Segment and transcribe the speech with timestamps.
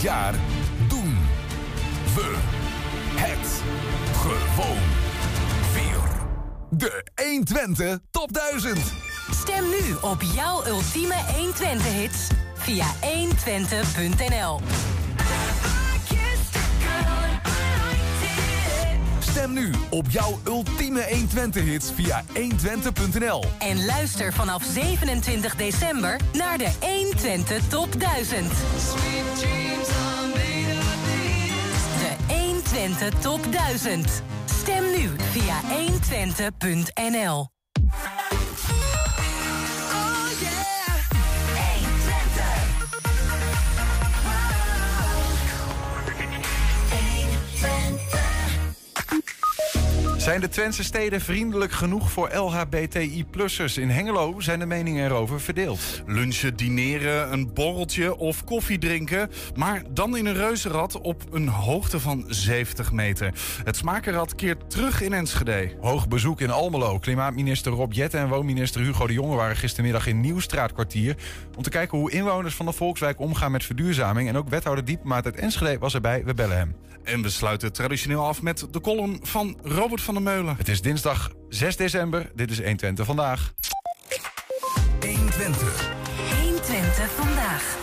[0.00, 0.34] Jaar
[0.88, 1.18] doen
[2.14, 2.36] we
[3.14, 3.62] het
[4.16, 4.78] gewoon
[5.72, 6.20] weer.
[6.70, 8.78] De 120 Top 1000.
[9.30, 14.60] Stem nu op jouw ultieme 120-hits via 120.nl.
[19.18, 23.44] Stem nu op jouw ultieme 120-hits via 120.nl.
[23.58, 28.52] En luister vanaf 27 december naar de 120 Top 1000.
[32.72, 34.22] 120 Top 1000.
[34.44, 35.62] Stem nu via
[36.58, 37.50] 120.nl.
[50.20, 53.78] Zijn de Twentse steden vriendelijk genoeg voor LHBTI-plussers?
[53.78, 56.02] In Hengelo zijn de meningen erover verdeeld.
[56.06, 59.30] Lunchen, dineren, een borreltje of koffie drinken.
[59.54, 63.34] Maar dan in een reuzenrad op een hoogte van 70 meter.
[63.64, 65.76] Het smakenrad keert terug in Enschede.
[65.80, 66.98] Hoog bezoek in Almelo.
[66.98, 71.16] Klimaatminister Rob Jette en woonminister Hugo de Jonge waren gistermiddag in Nieuwstraatkwartier...
[71.56, 74.28] om te kijken hoe inwoners van de Volkswijk omgaan met verduurzaming.
[74.28, 76.24] En ook wethouder Diepmaat uit Enschede was erbij.
[76.24, 76.74] We bellen hem.
[77.04, 80.56] En we sluiten traditioneel af met de column van Robert van der Meulen.
[80.56, 82.30] Het is dinsdag 6 december.
[82.34, 83.52] Dit is 120 vandaag.
[85.00, 85.90] 120.
[86.42, 87.78] 120 vandaag.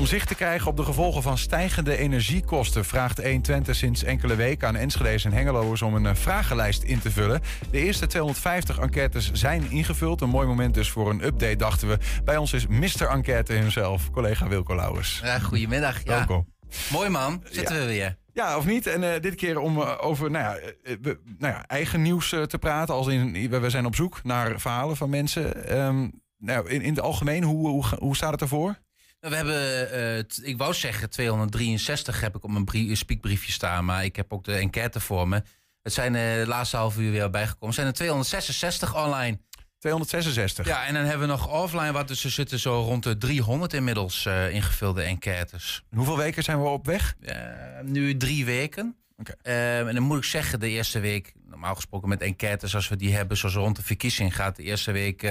[0.00, 2.84] Om zicht te krijgen op de gevolgen van stijgende energiekosten...
[2.84, 5.82] vraagt 120 sinds enkele weken aan Enschede's en Hengeloers...
[5.82, 7.40] om een eh, vragenlijst in te vullen.
[7.70, 10.20] De eerste 250 enquêtes zijn ingevuld.
[10.20, 11.98] Een mooi moment dus voor een update, dachten we.
[12.24, 13.08] Bij ons is Mr.
[13.08, 15.20] Enquête himself, collega Wilco Lauwers.
[15.24, 16.04] Ja, goedemiddag.
[16.04, 16.14] Ja.
[16.14, 16.46] Welkom.
[16.90, 18.19] Mooi man, zitten we weer.
[18.32, 18.86] Ja, of niet?
[18.86, 20.96] En eh, dit keer om eh, over nou ja, eh,
[21.38, 22.94] nou ja, eigen nieuws te praten.
[22.94, 25.68] Als in, we, zijn op zoek naar verhalen van mensen.
[25.68, 28.78] Ehm, nou, in, in het algemeen, hoe, hoe, hoe staat het ervoor?
[29.20, 34.16] We hebben, ik wou zeggen 263 heb ik op mijn brie- speakbriefje staan, maar ik
[34.16, 35.42] heb ook de enquête voor me.
[35.82, 37.66] Het zijn de laatste half uur weer bijgekomen.
[37.66, 39.40] Het zijn er 266 online.
[39.80, 40.66] 266.
[40.66, 43.72] Ja, en dan hebben we nog offline wat, dus er zitten zo rond de 300
[43.72, 45.82] inmiddels eh, ingevulde enquêtes.
[45.90, 47.14] Hoeveel weken zijn we op weg?
[47.20, 47.36] Eh,
[47.82, 48.96] nu drie weken.
[49.42, 52.96] Eh, en dan moet ik zeggen, de eerste week, normaal gesproken met enquêtes als we
[52.96, 55.22] die hebben, zoals rond de verkiezing gaat, de eerste week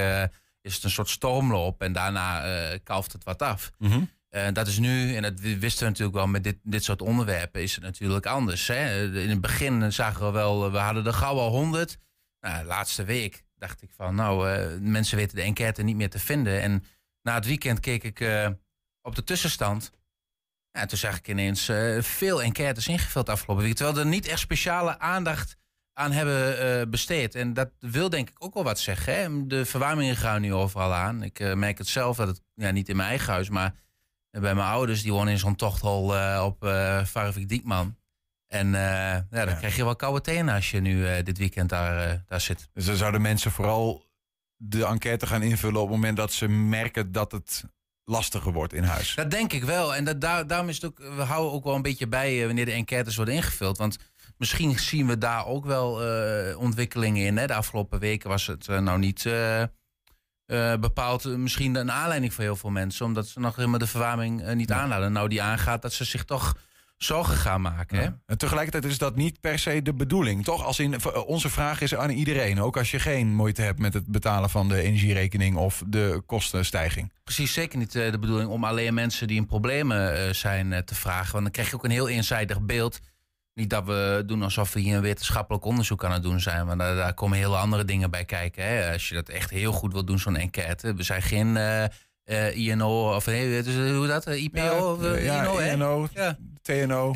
[0.62, 3.70] is het een soort stoomloop en daarna kalft het wat af.
[3.78, 4.00] Mhm.
[4.52, 7.74] Dat is nu, en dat wisten we natuurlijk wel met dit, dit soort onderwerpen, is
[7.74, 8.66] het natuurlijk anders.
[8.66, 9.04] Hè?
[9.22, 11.98] In het begin zagen we wel, we hadden er gauw al 100.
[12.40, 16.18] Nou, laatste week dacht ik van, nou, eh, mensen weten de enquête niet meer te
[16.18, 16.60] vinden.
[16.60, 16.84] En
[17.22, 18.48] na het weekend keek ik eh,
[19.02, 19.92] op de tussenstand.
[20.72, 23.74] Ja, toen zag ik ineens eh, veel enquêtes ingevuld afgelopen week.
[23.74, 25.56] Terwijl er niet echt speciale aandacht
[25.92, 27.34] aan hebben besteed.
[27.34, 29.14] En dat wil denk ik ook wel wat zeggen.
[29.14, 29.46] Hè?
[29.46, 31.22] De verwarmingen gaan nu overal aan.
[31.22, 33.74] Ik merk het zelf, dat het ja, niet in mijn eigen huis, maar
[34.30, 35.02] bij mijn ouders.
[35.02, 37.96] Die wonen in zo'n tochthol op eh Varvik Diekman.
[38.50, 39.54] En eh, ja, dan Ja.
[39.54, 42.68] krijg je wel koude tenen als je nu eh, dit weekend daar, eh, daar zit.
[42.72, 44.04] Dus dan zouden mensen vooral
[44.56, 45.80] de enquête gaan invullen...
[45.80, 47.64] op het moment dat ze merken dat het
[48.04, 49.14] lastiger wordt in huis.
[49.14, 49.94] Dat denk ik wel.
[49.94, 52.64] En dat, daar, daarom is het ook, we houden ook wel een beetje bij wanneer
[52.64, 53.78] de enquêtes worden ingevuld.
[53.78, 53.96] Want
[54.36, 55.92] misschien zien we daar ook wel
[56.56, 57.36] ontwikkelingen in.
[57.36, 57.46] Hè?
[57.46, 59.22] De afgelopen weken was het nou niet
[60.80, 63.06] bepaald misschien een aanleiding voor heel veel mensen.
[63.06, 65.12] Omdat ze nog helemaal de verwarming niet aanladen.
[65.12, 66.56] Nou, die aangaat dat ze zich toch
[67.04, 67.98] zorgen gaan maken.
[67.98, 68.08] Hè?
[68.26, 70.64] En tegelijkertijd is dat niet per se de bedoeling, toch?
[70.64, 72.60] Als in, v- onze vraag is aan iedereen.
[72.60, 77.12] Ook als je geen moeite hebt met het betalen van de energierekening of de kostenstijging.
[77.24, 80.78] Precies, zeker niet eh, de bedoeling om alleen mensen die in problemen eh, zijn eh,
[80.82, 81.32] te vragen.
[81.32, 83.00] Want dan krijg je ook een heel eenzijdig beeld.
[83.54, 86.66] Niet dat we doen alsof we hier een wetenschappelijk onderzoek aan het doen zijn.
[86.66, 88.64] Maar daar, daar komen hele andere dingen bij kijken.
[88.64, 88.92] Hè.
[88.92, 90.94] Als je dat echt heel goed wilt doen, zo'n enquête.
[90.94, 91.84] We zijn geen eh,
[92.24, 94.26] eh, INO of hoe dat?
[94.26, 95.72] eh, IPO of ja, INO, hè?
[95.72, 96.38] INO, Ja.
[96.62, 97.14] TNO,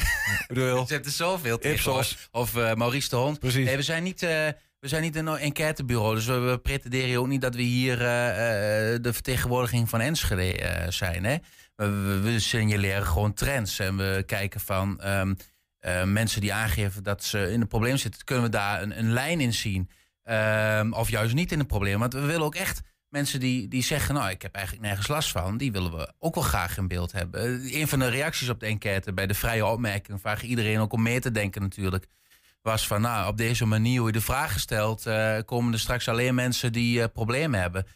[0.49, 1.59] bedoel, Er zitten zoveel.
[1.67, 2.29] Ipsos.
[2.31, 3.39] Of eh, Maurice de Hond.
[3.39, 3.65] Precies.
[3.67, 6.15] Nee, we zijn niet, we zijn niet een enquêtebureau.
[6.15, 11.25] Dus we, we pretenderen ook niet dat we hier de vertegenwoordiging van Enschede zijn.
[11.25, 11.37] Hè?
[11.77, 13.79] We, signaleren gewoon trends.
[13.79, 15.35] En we kijken van ehm,
[15.79, 18.25] eh, mensen die aangeven dat ze in een probleem zitten.
[18.25, 19.91] Kunnen we daar een, een lijn in zien?
[20.23, 21.99] Ehm, of juist niet in een probleem.
[21.99, 22.81] Want we willen ook echt
[23.15, 24.15] mensen die, die zeggen...
[24.15, 25.57] nou, ik heb eigenlijk nergens last van.
[25.57, 27.61] Die willen we ook wel graag in beeld hebben.
[27.81, 30.21] Een van de reacties op de enquête bij de vrije opmerking...
[30.21, 32.07] vragen iedereen ook om mee te denken natuurlijk
[32.63, 36.09] was van, nou, op deze manier hoe je de vraag stelt, eh, komen er straks
[36.09, 37.87] alleen mensen die eh, problemen hebben.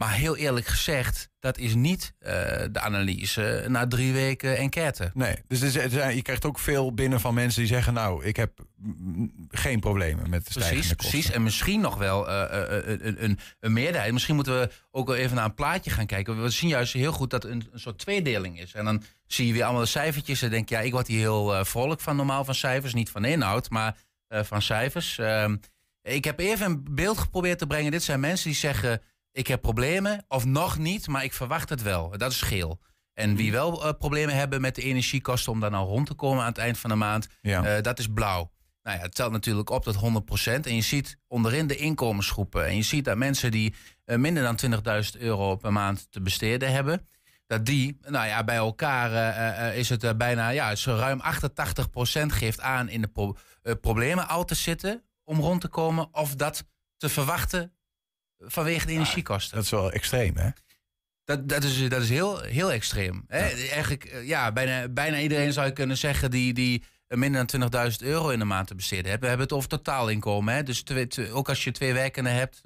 [0.00, 2.32] Maar heel eerlijk gezegd, dat is niet eh,
[2.72, 5.10] de analyse na drie weken enquête.
[5.14, 7.94] Nee, dus zijn- zijn- je krijgt ook veel binnen van mensen die zeggen...
[7.94, 11.10] nou, ik heb mm, geen problemen met de stijgende Precies, kosten.
[11.10, 11.30] precies.
[11.34, 14.12] En misschien nog wel eh, eh, eh, een, een, een meerderheid.
[14.12, 16.42] Misschien moeten we ook wel even naar een plaatje gaan kijken.
[16.42, 18.74] We zien juist heel goed dat een, een soort tweedeling is.
[18.74, 20.42] En dan zie je weer allemaal de cijfertjes.
[20.42, 22.94] En denk je, ja, ik word hier heel eh, vrolijk van normaal van cijfers.
[22.94, 25.18] Niet van inhoud, maar eh, van cijfers.
[25.18, 25.56] Ehm,
[26.02, 27.90] ik heb even een beeld geprobeerd te brengen.
[27.90, 29.02] Dit zijn mensen die zeggen,
[29.32, 30.24] ik heb problemen.
[30.28, 32.18] Of nog niet, maar ik verwacht het wel.
[32.18, 32.80] Dat is geel.
[33.14, 36.42] En wie wel eh, problemen hebben met de energiekosten om daar nou rond te komen
[36.42, 37.64] aan het eind van de maand, Ja.
[37.64, 38.50] eh, dat is blauw.
[38.82, 40.66] Nou ja, het telt natuurlijk op tot 100%.
[40.66, 42.66] En je ziet onderin de inkomensgroepen.
[42.66, 43.74] En je ziet dat mensen die
[44.04, 44.56] eh, minder dan
[45.14, 47.08] 20.000 euro per maand te besteden hebben.
[47.46, 52.88] Dat die, nou ja, bij elkaar is het bijna, ja, zo ruim 88% geeft aan
[52.88, 53.36] in de pro-
[53.80, 56.08] problemen al te zitten om rond te komen.
[56.14, 56.64] Of dat
[56.96, 57.72] te verwachten
[58.40, 59.54] vanwege de energiekosten.
[59.54, 60.48] Dat is wel extreem, hè?
[61.24, 63.24] Dat, dat is, dat is heel, heel extreem.
[63.26, 63.38] Hè?
[63.48, 67.96] Eigenlijk, eh, ja, bijna, bijna iedereen zou je kunnen zeggen die, die minder dan 20.000
[68.06, 69.20] euro in de maand te besteden hebben.
[69.20, 70.54] We hebben het over totaalinkomen.
[70.54, 70.62] Hè?
[70.62, 72.62] Dus twee, twee- ook als je twee werkenden hebt,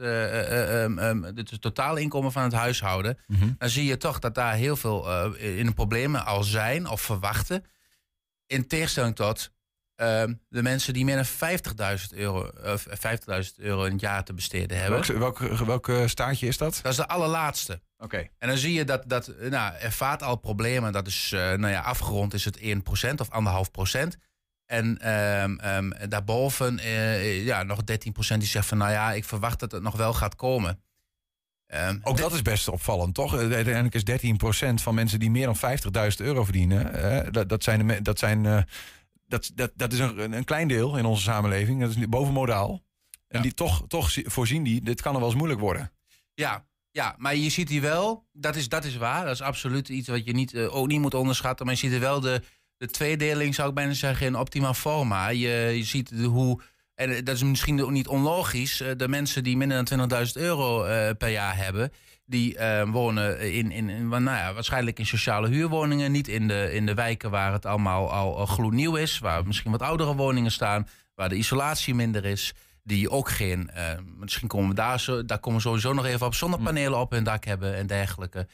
[1.37, 3.19] dit is het totaalinkomen van het huishouden.
[3.59, 7.65] Dan zie je toch dat daar heel veel in de problemen al zijn of verwachten.
[8.47, 9.51] In tegenstelling tot
[9.97, 11.25] de mensen die meer dan
[12.01, 15.19] 50.000 euro, eh, 50.000 euro in het jaar te besteden hebben.
[15.19, 16.81] Welk, welk, welk eh, staartje is dat?
[16.83, 17.81] Dat is de allerlaatste.
[17.99, 18.27] Oké.
[18.39, 20.93] En dan zie je dat, dat eh, nou, ervaart al problemen.
[20.93, 24.17] Dat is, eh, nou ja, afgerond is het 1% of 1,5%.
[24.67, 28.79] En ehm, ehm, daarboven eh, ja, nog 13% die zegt van...
[28.79, 30.83] nou ja, ik verwacht dat het nog wel gaat komen.
[31.67, 33.35] Ehm, Ook dat is best opvallend, toch?
[33.35, 36.95] Eh, Uiteindelijk is 13% van mensen die meer dan 50.000 euro verdienen.
[36.95, 38.63] eh, dat, dat, zijn de dat, zijn, eh,
[39.35, 41.81] dat, dat, dat is een, een klein deel in onze samenleving.
[41.81, 42.83] Dat is bovenmodaal.
[43.29, 45.93] En die toch, toch zi- voorzien die, dit kan er wel eens moeilijk worden.
[46.35, 49.25] Ja, ja, maar je ziet hier wel, dat is, dat is waar.
[49.25, 51.67] Dat is absoluut iets wat je niet, eh, ook niet moet onderschatten.
[51.67, 52.43] Maar je ziet er wel de,
[52.77, 55.29] de tweedeling, zou ik bijna zeggen, in optima forma.
[55.29, 56.61] Je, je ziet de, hoe,
[56.95, 60.33] en eh, dat is misschien ook niet onlogisch, eh, de mensen die minder dan 20.000
[60.33, 61.93] euro eh, per jaar hebben,
[62.27, 62.57] die
[62.87, 66.95] wonen in, in, in nou ja, waarschijnlijk in sociale huurwoningen, niet in de, in de
[66.95, 71.35] wijken waar het allemaal al, gloednieuw is, waar misschien wat oudere woningen staan, waar de
[71.35, 73.71] isolatie minder is die ook geen,
[74.19, 77.25] misschien komen we daar, zo, daar komen we sowieso nog even op, zonnepanelen op hun
[77.25, 78.47] dak hebben en dergelijke.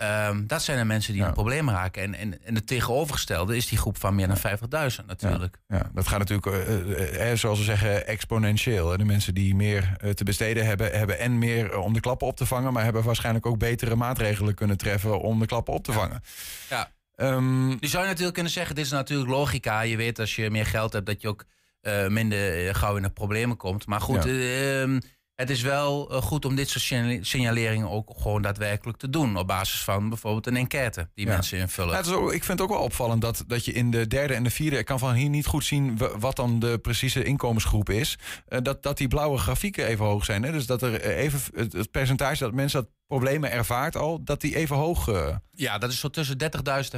[0.00, 1.28] Ehm, dat zijn de mensen die Ja.
[1.28, 2.02] een probleem raken.
[2.02, 5.58] En, en, en het tegenovergestelde is die groep van meer dan 50.000 natuurlijk.
[5.68, 8.90] Ja, dat gaat natuurlijk, eh, eh, eh, zoals we zeggen, exponentieel.
[8.90, 8.96] hè.
[8.96, 12.46] De mensen die meer te besteden hebben, hebben en meer om de klappen op te
[12.46, 16.22] vangen, maar hebben waarschijnlijk ook betere maatregelen kunnen treffen om de klappen op te vangen.
[16.70, 16.90] Ja.
[17.16, 19.80] Ehm, Nu zou je natuurlijk kunnen zeggen, dit is natuurlijk logica.
[19.80, 21.44] Je weet als je meer geld hebt dat je ook
[22.08, 23.86] minder gauw in de problemen komt.
[23.86, 24.98] Maar goed, Ja.
[25.40, 29.36] Het is wel eh, goed om dit soort signale- signaleringen ook gewoon daadwerkelijk te doen.
[29.36, 31.32] Op basis van bijvoorbeeld een enquête die Ja.
[31.32, 32.04] mensen invullen.
[32.04, 34.42] Ja, ook- ik vind het ook wel opvallend dat, dat je in de derde en
[34.42, 34.78] de vierde...
[34.78, 38.18] ik kan van hier niet goed zien wa- wat dan de precieze inkomensgroep is...
[38.48, 40.42] eh, dat, dat die blauwe grafieken even hoog zijn.
[40.42, 40.52] Hè?
[40.52, 44.24] Dus dat er eh, even het, het percentage dat mensen dat problemen ervaart al...
[44.24, 45.10] dat die even hoog...
[45.52, 46.48] Ja, dat is zo tussen 30.000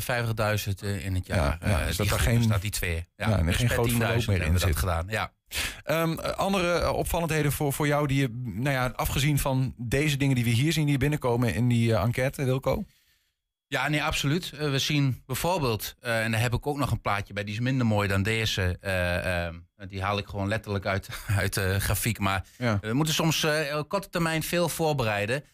[0.07, 0.25] en
[0.67, 1.59] 50.000 eh, in het jaar.
[1.61, 2.95] Ja, ja, dus dat daar groep geen- staat die twee.
[3.17, 4.77] Ja, Ja, en er dus geen groot 10.000 verloop meer in zit.
[4.77, 5.07] gedaan.
[5.09, 5.33] Ja.
[5.85, 8.29] Ehm, andere eh, opvallendheden voor, voor jou die je...
[8.45, 10.87] nou ja, afgezien van deze dingen die we hier zien...
[10.87, 12.85] die binnenkomen in die eh, enquête, Wilco?
[13.67, 14.53] Ja, nee, absoluut.
[14.53, 17.61] Eh, we zien bijvoorbeeld, en daar heb ik ook nog een plaatje bij, die is
[17.61, 18.77] minder mooi dan deze.
[18.81, 19.55] eh, eh,
[19.89, 21.09] die haal ik gewoon letterlijk uit,
[21.39, 22.19] uit de grafiek.
[22.19, 22.79] Maar Ja.
[22.81, 23.47] we moeten soms
[23.79, 25.45] op korte termijn veel voorbereiden.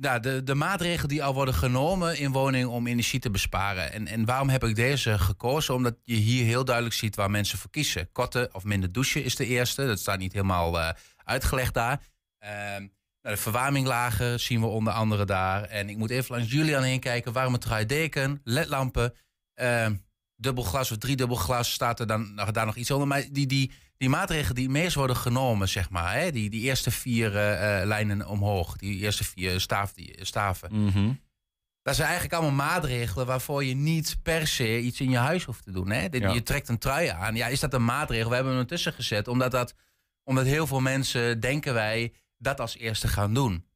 [0.00, 3.92] Nou, de, de maatregelen die al worden genomen in woningen om energie te besparen.
[3.92, 5.74] En, en waarom heb ik deze gekozen?
[5.74, 8.12] Omdat je hier heel duidelijk ziet waar mensen voor kiezen.
[8.12, 9.86] Korte of minder douchen is de eerste.
[9.86, 10.90] Dat staat niet helemaal eh,
[11.24, 12.00] uitgelegd daar.
[12.38, 12.86] Ehm,
[13.22, 15.62] nou, de verwarming lager zien we onder andere daar.
[15.62, 17.32] En ik moet even langs Julian heen kijken.
[17.32, 19.14] Warme trui deken, ledlampen,
[19.54, 19.94] ehm
[20.36, 21.72] dubbel glas of driedubbel glas.
[21.72, 23.08] Staat er dan daar nog iets onder.
[23.08, 26.14] Maar die, die, die maatregelen die meest worden genomen, zeg maar.
[26.14, 28.76] Hè, die, die eerste vier eh, eh, lijnen omhoog.
[28.76, 30.70] Die eerste vier staaf, die, staven.
[31.82, 35.64] Dat zijn eigenlijk allemaal maatregelen waarvoor je niet per se iets in je huis hoeft
[35.64, 35.90] te doen.
[35.90, 36.06] Hè?
[36.10, 36.32] Ja.
[36.32, 37.34] Je trekt een trui aan.
[37.36, 38.28] Ja, is dat een maatregel?
[38.28, 39.28] We hebben hem ertussen gezet.
[39.28, 39.74] Omdat, dat,
[40.24, 43.66] omdat heel veel mensen, denken wij, dat als eerste gaan doen.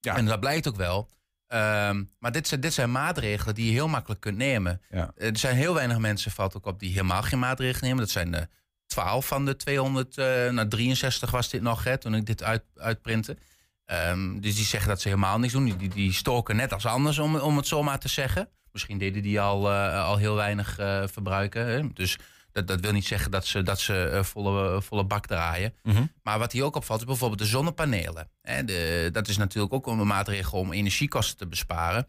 [0.00, 0.16] Ja.
[0.16, 1.10] En dat blijkt ook wel.
[1.46, 4.82] Ehm, maar dit zijn, dit zijn maatregelen die je heel makkelijk kunt nemen.
[4.90, 5.12] Ja.
[5.16, 8.02] Eh, Er zijn heel weinig mensen, valt ook op, die helemaal geen maatregelen nemen.
[8.02, 8.48] Dat zijn de
[8.86, 12.62] 12 van de 200, eh nou 63 was dit nog, hè, toen ik dit uit,
[12.76, 13.36] uitprintte.
[13.84, 15.64] Ehm, dus die zeggen dat ze helemaal niks doen.
[15.64, 18.48] Die, die, die stoken net als anders, om, om het zo maar te zeggen.
[18.72, 21.66] Misschien deden die al, eh, al heel weinig eh, verbruiken.
[21.66, 21.92] Hè?
[21.92, 22.18] Dus
[22.52, 25.74] Dat, dat wil niet zeggen dat ze, dat ze eh, volle, volle bak draaien.
[25.82, 26.04] Mhm.
[26.22, 28.30] Maar wat hier ook opvalt is bijvoorbeeld de zonnepanelen.
[28.42, 32.08] Hè, de, dat is natuurlijk ook een maatregel om energiekosten te besparen.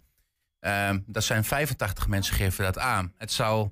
[0.60, 3.13] Ehm, dat zijn 85 mensen geven dat aan.
[3.17, 3.69] Het zou,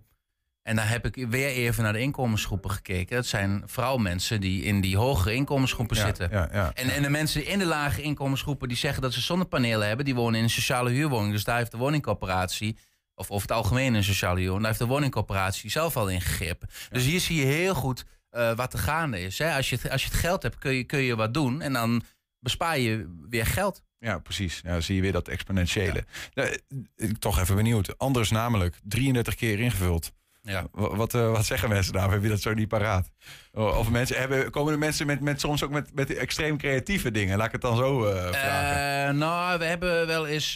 [0.65, 3.15] en daar heb ik weer even naar de inkomensgroepen gekeken.
[3.15, 6.29] Dat zijn vooral mensen die in die hogere inkomensgroepen Ja, zitten.
[6.31, 6.71] ja, ja.
[6.73, 10.15] En, en de mensen in de lage inkomensgroepen die zeggen dat ze zonnepanelen hebben, die
[10.15, 11.31] wonen in een sociale huurwoning.
[11.33, 12.77] Dus daar heeft de woningcorporatie,
[13.15, 16.69] of over het algemeen een sociale huurwoning, daar heeft de woningcorporatie zelf al ingegrepen.
[16.89, 19.37] Dus hier zie je heel goed eh, wat er gaande is.
[19.37, 19.55] Hè?
[19.55, 21.73] Als, je, het- als je het geld hebt, kun je, kun je wat doen en
[21.73, 22.03] dan
[22.39, 23.83] bespaar je weer geld.
[23.99, 24.59] Ja, precies.
[24.63, 26.05] Ja, dan zie je weer dat exponentiële.
[26.33, 26.57] Nou,
[26.95, 27.97] ik toch even benieuwd.
[27.97, 30.11] Anders namelijk 33 keer ingevuld.
[30.45, 30.63] Ja.
[30.71, 32.11] Wa- Wat, eh, wat zeggen mensen daar?
[32.11, 33.09] Heb je dat zo niet paraat?
[33.51, 37.37] Of mensen, hebben, komen er mensen met, met soms ook met, met extreem creatieve dingen?
[37.37, 39.07] Laat ik het dan zo eh, vragen.
[39.07, 40.55] Eh, nou, we hebben wel eens,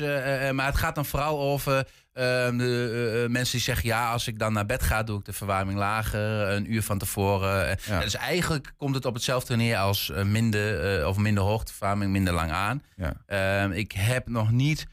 [0.51, 1.77] maar het gaat dan vooral over
[2.13, 2.23] eh,
[2.57, 5.77] de mensen die zeggen: ja, als ik dan naar bed ga, doe ik de verwarming
[5.77, 6.19] lager,
[6.49, 7.77] een uur van tevoren.
[7.85, 7.99] Ja.
[7.99, 12.83] Dus eigenlijk komt het op hetzelfde neer als minder, of minder hoogteverwarming, minder lang aan.
[12.95, 13.13] ja.
[13.25, 14.85] Eh, ik heb nog niet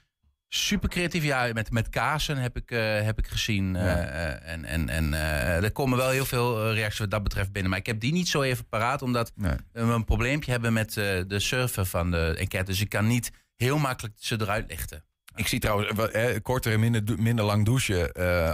[0.48, 3.76] super creatief, ja, met, met kaarsen heb ik, eh, heb ik gezien.
[3.76, 3.96] eh, Ja.
[4.04, 7.70] eh, en en, en eh, er komen wel heel veel reacties wat dat betreft binnen.
[7.70, 9.56] Maar ik heb die niet zo even paraat, omdat Nee.
[9.72, 12.64] we een probleempje hebben met de server van de enquête.
[12.70, 15.04] Dus ik kan niet heel makkelijk ze eruit lichten.
[15.34, 18.04] Ik zie trouwens eh, eh, korter en minder, minder lang douchen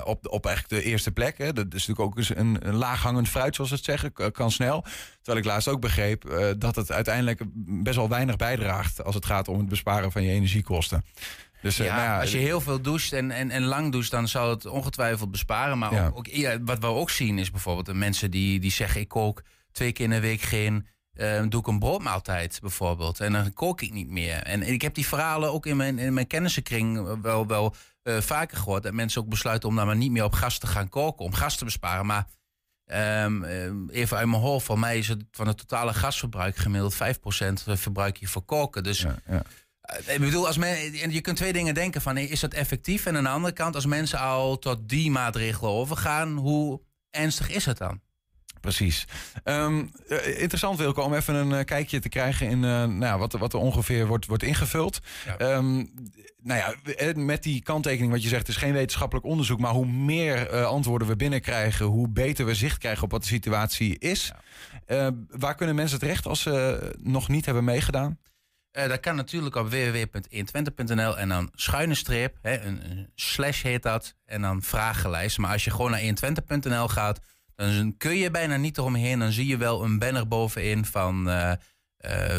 [0.06, 1.38] op, op eigenlijk de eerste plek.
[1.38, 1.52] Hè.
[1.52, 4.32] Dat is natuurlijk ook eens een, een laaghangend fruit, zoals ze het zeggen.
[4.32, 4.84] Kan snel.
[5.22, 7.40] Terwijl ik laatst ook begreep dat het uiteindelijk
[7.82, 9.04] best wel weinig bijdraagt...
[9.04, 11.04] als het gaat om het besparen van je energiekosten.
[11.62, 14.10] Dus eh, Ja, nou ja, als je heel veel doucht en, en, en lang doucht,
[14.10, 15.78] dan zal het ongetwijfeld besparen.
[15.78, 16.06] Maar Ja.
[16.06, 19.08] ook, ook- ja, wat we ook zien is bijvoorbeeld de mensen die, die zeggen: ik
[19.08, 19.42] kook
[19.72, 20.86] twee keer in de week geen.
[21.12, 23.20] eh, doe ik een broodmaaltijd bijvoorbeeld.
[23.20, 24.36] En dan kook ik niet meer.
[24.42, 28.56] En ik heb die verhalen ook in mijn, in mijn kennissenkring wel, wel eh, vaker
[28.56, 28.82] gehoord.
[28.82, 31.24] Dat mensen ook besluiten om dan maar niet meer op gas te gaan koken.
[31.24, 32.06] Om gas te besparen.
[32.06, 32.26] Maar
[32.84, 34.66] ehm, ehm, even uit mijn hoofd.
[34.66, 38.82] Voor mij is het van het totale gasverbruik gemiddeld 5% verbruik je voor koken.
[38.82, 39.42] Dus ja, ja.
[39.82, 43.06] Eh, Ik bedoel, als men, en je kunt twee dingen denken van, is dat effectief?
[43.06, 47.64] En aan de andere kant, als mensen al tot die maatregelen overgaan, hoe ernstig is
[47.66, 48.00] het dan?
[48.60, 49.04] Precies.
[49.44, 53.32] Ehm, eh, interessant Wilco, om even een eh, kijkje te krijgen in nou, ja, wat,
[53.32, 55.00] er- wat er ongeveer wordt, wordt ingevuld.
[55.26, 55.36] Ja.
[55.36, 55.74] Ehm,
[56.42, 56.74] nou ja,
[57.14, 61.08] met die kanttekening wat je zegt, het is geen wetenschappelijk onderzoek, maar hoe meer antwoorden
[61.08, 64.32] we binnenkrijgen, hoe beter we zicht krijgen op wat de situatie is.
[65.28, 68.18] Waar kunnen mensen terecht als ze nog niet hebben meegedaan?
[68.72, 73.82] Eh, dat kan natuurlijk op www.120.nl en dan schuine streep, hè, een, een slash heet
[73.82, 75.38] dat, en dan vragenlijst.
[75.38, 77.20] Maar als je gewoon naar 120.nl gaat,
[77.54, 79.18] dan kun je bijna niet eromheen.
[79.18, 81.52] Dan zie je wel een banner bovenin van eh,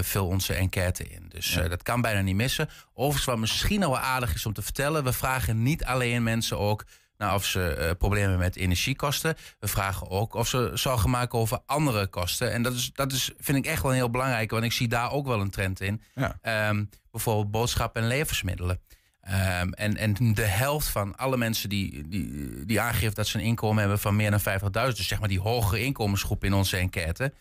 [0.01, 1.25] vul onze enquête in.
[1.29, 2.69] Dus dat kan bijna niet missen.
[2.93, 6.59] Overigens, wat misschien nog wel aardig is om te vertellen, we vragen niet alleen mensen
[6.59, 6.85] ook
[7.23, 9.35] naar of ze eh, problemen hebben met energiekosten.
[9.59, 12.51] We vragen ook of ze zorgen maken over andere kosten.
[12.51, 14.87] En dat, is, dat is, vind ik echt wel een heel belangrijk, want ik zie
[14.87, 16.01] daar ook wel een trend in.
[16.15, 16.37] Ja.
[16.41, 18.81] Ehm, bijvoorbeeld boodschappen en levensmiddelen.
[19.21, 23.43] Ehm, en, en de helft van alle mensen die, die, die aangeeft dat ze een
[23.43, 27.33] inkomen hebben van meer dan 50.000, dus zeg maar die hogere inkomensgroep in onze enquête,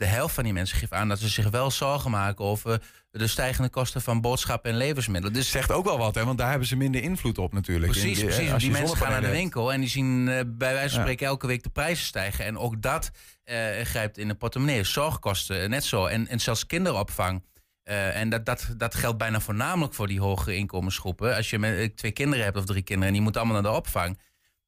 [0.00, 3.26] de helft van die mensen geeft aan dat ze zich wel zorgen maken over de
[3.26, 5.32] stijgende kosten van boodschappen en levensmiddelen.
[5.36, 6.24] Dus Zegt ook wel wat, hè?
[6.24, 7.92] want daar hebben ze minder invloed op natuurlijk.
[7.92, 8.52] Precies, In- eh, precies.
[8.52, 11.04] als Die mensen gaan naar de winkel en die zien eh, bij wijze van Ja.
[11.04, 12.44] spreken elke week de prijzen stijgen.
[12.44, 13.10] En ook dat
[13.44, 14.84] eh, grijpt in de portemonnee.
[14.84, 16.06] Zorgkosten, net zo.
[16.06, 17.44] En, en zelfs kinderopvang.
[17.84, 21.36] En dat, dat, dat geldt bijna voornamelijk voor die hogere inkomensgroepen.
[21.36, 23.76] Als je met, twee kinderen hebt of drie kinderen en die moeten allemaal naar de
[23.78, 24.18] opvang.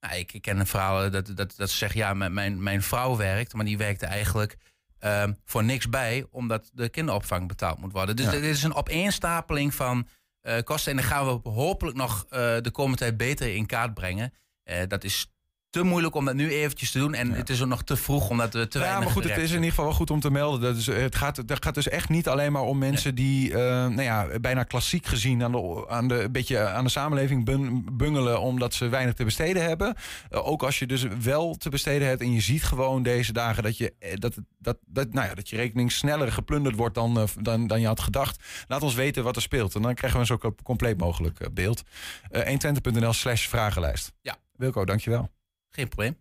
[0.00, 2.82] Nou, ik, ik ken een verhaal dat, dat, dat ze zeggen, ja, mijn- mijn, mijn
[2.82, 4.56] vrouw werkt, maar die werkte eigenlijk
[5.02, 8.16] ehm, voor niks bij, omdat de kinderopvang betaald moet worden.
[8.16, 8.30] Dus Ja.
[8.30, 10.08] dit is een opeenstapeling van
[10.40, 10.90] eh, kosten.
[10.90, 14.32] En dan gaan we hopelijk nog eh, de komende tijd beter in kaart brengen.
[14.62, 15.32] Eh, dat is
[15.72, 17.14] te moeilijk om dat nu eventjes te doen.
[17.14, 19.38] En het is ook nog te vroeg omdat we te Ja, weinig maar goed, het
[19.38, 20.60] is in ieder geval wel goed om te melden.
[20.60, 23.58] Dat is, het, gaat, het gaat dus echt niet alleen maar om mensen die, eh,
[23.86, 27.86] nou ja, bijna klassiek gezien aan de, aan de, een beetje aan de samenleving bun-
[27.92, 29.94] bungelen omdat ze weinig te besteden hebben.
[30.30, 33.62] Eh, ook als je dus wel te besteden hebt en je ziet gewoon deze dagen
[33.62, 37.18] dat je, eh, dat, dat, dat, nou ja, dat je rekening sneller geplunderd wordt dan,
[37.18, 38.42] eh, dan, dan je had gedacht.
[38.68, 39.74] Laat ons weten wat er speelt.
[39.74, 41.82] En dan krijgen we een zo compleet mogelijk eh, beeld.
[42.30, 44.12] Eh 120.nl slash vragenlijst.
[44.22, 44.36] Ja.
[44.56, 45.30] Wilco, dankjewel.
[45.72, 46.16] Geen probleem.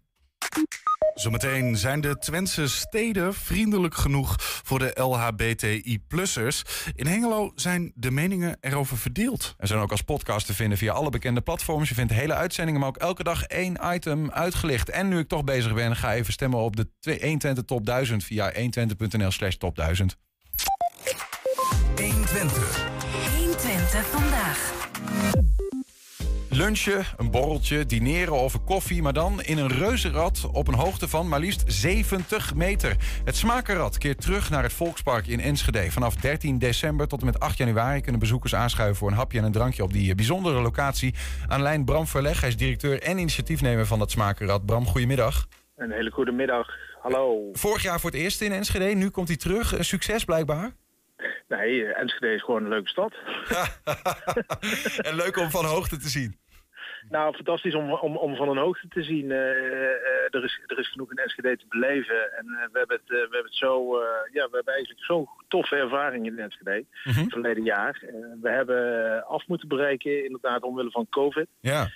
[1.13, 6.63] Zometeen zijn de Twentse steden vriendelijk genoeg voor de LHBTI-plussers.
[6.95, 9.55] In Hengelo zijn de meningen erover verdeeld.
[9.57, 11.89] En zijn ook als podcast te vinden via alle bekende platforms.
[11.89, 14.89] Je vindt hele uitzendingen, maar ook elke dag één item uitgelicht.
[14.89, 18.53] En nu ik toch bezig ben, ga even stemmen op de 120 Top 1000 via
[18.53, 20.17] 120.nl slash top 1000.
[21.95, 22.89] 120.
[23.37, 25.40] 120 vandaag.
[26.53, 31.07] Lunchen, een borreltje, dineren of een koffie, maar dan in een reuzenrad op een hoogte
[31.07, 32.95] van maar liefst 70 meter.
[33.25, 35.91] Het Smakenrad keert terug naar het Volkspark in Enschede.
[35.91, 39.43] Vanaf 13 december tot en met 8 januari kunnen bezoekers aanschuiven voor een hapje en
[39.43, 41.15] een drankje op die bijzondere locatie.
[41.47, 44.65] Aan lijn Bram Verleg, hij is directeur en initiatiefnemer van dat Smakenrad.
[44.65, 45.47] Bram, goedemiddag.
[45.75, 46.67] Een hele goede middag.
[47.01, 47.49] Hallo.
[47.53, 49.77] Vorig jaar voor het eerst in Enschede, nu komt hij terug.
[49.77, 50.75] Een succes blijkbaar.
[51.47, 53.13] Nee, eh, Enschede is gewoon een leuke stad.
[55.07, 56.39] en leuk om van hoogte te zien.
[57.09, 59.31] Nou, fantastisch om, om, om van een hoogte te zien.
[59.31, 62.37] Eh, eh, er, is, er is genoeg in Enschede te beleven.
[62.37, 63.99] En we, hebben het, we hebben het zo,
[64.31, 66.85] ja, we hebben eigenlijk zo'n toffe ervaring in Enschede.
[67.03, 67.27] Mhm.
[67.27, 67.99] Verleden jaar.
[68.41, 71.47] we hebben af moeten breken, inderdaad, omwille van COVID.
[71.59, 71.89] Ja.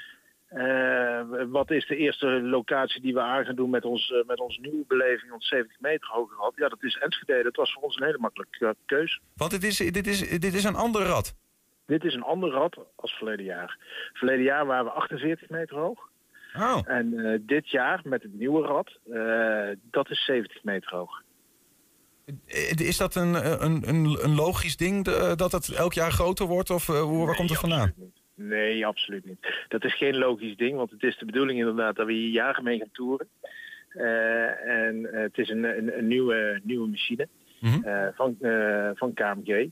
[0.56, 4.40] Uh, wat is de eerste locatie die we aan gaan doen met, ons, uh, met
[4.40, 6.54] onze nieuwe beleving, ons 70 meter hoger rad?
[6.56, 7.44] Ja, dat is Enschede.
[7.44, 9.22] Dat was voor ons een hele makkelijke uh, keus.
[9.34, 11.36] Want dit is, dit, is, dit is een ander rad?
[11.86, 13.78] Dit is een ander rad als verleden jaar.
[14.14, 16.10] Verleden jaar waren we 48 meter hoog.
[16.58, 16.80] Oh.
[16.86, 18.92] En dit jaar met het nieuwe rad,
[19.92, 21.22] dat is 70 meter hoog.
[22.76, 23.90] Is dat een, een,
[24.24, 26.70] een, logisch ding dat het elk jaar groter wordt?
[26.70, 27.94] Of waar nee, komt het vandaan?
[28.36, 29.66] Nee, absoluut niet.
[29.68, 32.64] Dat is geen logisch ding, want het is de bedoeling inderdaad dat we hier jaren
[32.64, 33.28] mee gaan toeren.
[33.94, 37.28] Uh, en uh, het is een, een, een, nieuwe, nieuwe machine
[37.60, 37.76] Mhm.
[37.76, 37.92] mm -hmm.
[37.92, 38.38] uh, van,
[38.96, 39.70] van KMG.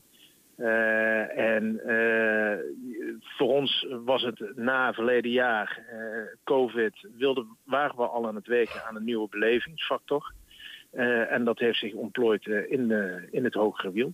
[1.36, 1.80] en
[3.20, 5.84] voor ons was het na verleden jaar,
[6.44, 10.32] COVID, wilden, waren we al aan het werken aan een nieuwe belevingsfactor.
[11.28, 12.90] en dat heeft zich ontplooid in,
[13.30, 14.12] in het hogere wiel.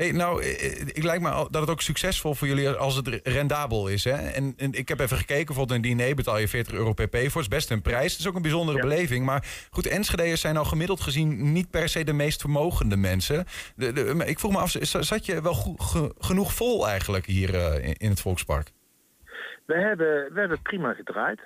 [0.00, 0.44] Hey, nou,
[0.92, 4.04] ik lijkt me dat het ook succesvol voor jullie als het rendabel is.
[4.04, 4.12] Hè?
[4.12, 7.20] En, en ik heb even gekeken, bijvoorbeeld een diner betaal je 40 euro pp voor.
[7.20, 8.10] Het is best een prijs.
[8.10, 8.82] Het is ook een bijzondere ja.
[8.82, 9.24] beleving.
[9.24, 13.44] Maar goed, Enschede'ers zijn al gemiddeld gezien niet per se de meest vermogende mensen.
[13.76, 17.84] De, de, ik vroeg me af, zat je wel ge, genoeg vol eigenlijk hier uh,
[17.88, 18.70] in, in het Volkspark?
[19.66, 21.40] We hebben, we hebben prima gedraaid.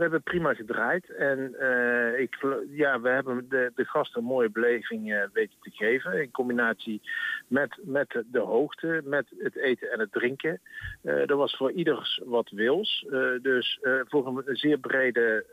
[0.00, 2.36] We hebben prima gedraaid en uh, ik,
[2.70, 6.22] ja, we hebben de, de gasten een mooie beleving uh, weten te geven.
[6.22, 7.02] In combinatie
[7.46, 10.60] met, met de hoogte, met het eten en het drinken.
[11.02, 13.06] Uh, er was voor ieders wat wils.
[13.42, 13.78] dus
[14.08, 15.46] voor een zeer brede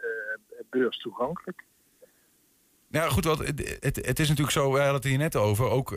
[0.70, 1.64] beurs toegankelijk.
[2.90, 5.70] Ja, goed, wat, het, het, het is natuurlijk zo, we hadden het hier net over,
[5.70, 5.96] ook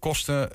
[0.00, 0.50] kosten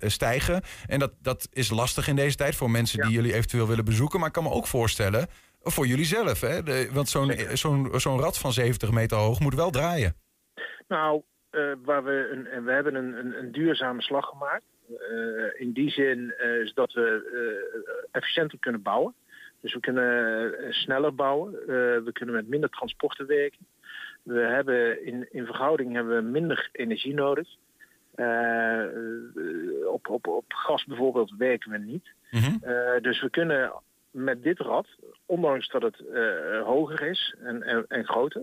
[0.00, 0.62] stijgen.
[0.86, 3.04] En dat, dat is lastig in deze tijd voor mensen ja.
[3.06, 4.18] die jullie eventueel willen bezoeken.
[4.18, 5.28] Maar ik kan me ook voorstellen,
[5.70, 6.62] voor jullie zelf, hè?
[6.62, 10.14] De, want zo'n zo'n zo'n rad van 70 meter hoog moet wel draaien.
[10.88, 14.64] Nou, uh, waar we, een, we hebben een, een, een duurzame slag gemaakt.
[14.88, 19.14] Uh, in die zin is dat we efficiënter kunnen bouwen.
[19.60, 21.52] Dus we kunnen sneller bouwen.
[22.04, 23.66] we kunnen met minder transporten werken.
[24.22, 27.48] We hebben in, in verhouding hebben we minder energie nodig.
[28.16, 28.84] Uh,
[29.92, 32.14] op, op, op gas bijvoorbeeld werken we niet.
[32.30, 32.60] Mm -hmm.
[32.64, 33.72] uh, dus we kunnen
[34.16, 34.86] met dit rad,
[35.26, 38.42] ondanks dat het uh, hoger is en, en, en groter,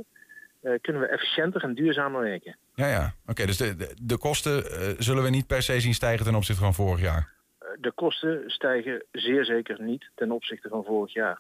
[0.82, 2.58] kunnen we efficiënter en duurzamer werken.
[2.74, 3.14] Ja, ja.
[3.22, 4.64] Oké, okay, dus de, de, de kosten
[5.04, 7.30] zullen we niet per se zien stijgen ten opzichte van vorig jaar?
[7.80, 11.40] De kosten stijgen zeer zeker niet ten opzichte van vorig jaar.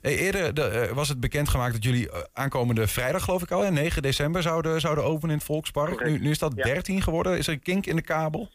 [0.00, 4.02] Hey, eerder de, was het bekendgemaakt dat jullie aankomende vrijdag, geloof ik al, hè, 9
[4.02, 6.04] december zouden, zouden openen in het Volkspark.
[6.04, 6.62] Nu, nu, is dat ja.
[6.62, 7.38] 13 geworden.
[7.38, 8.48] Is er een kink in de kabel?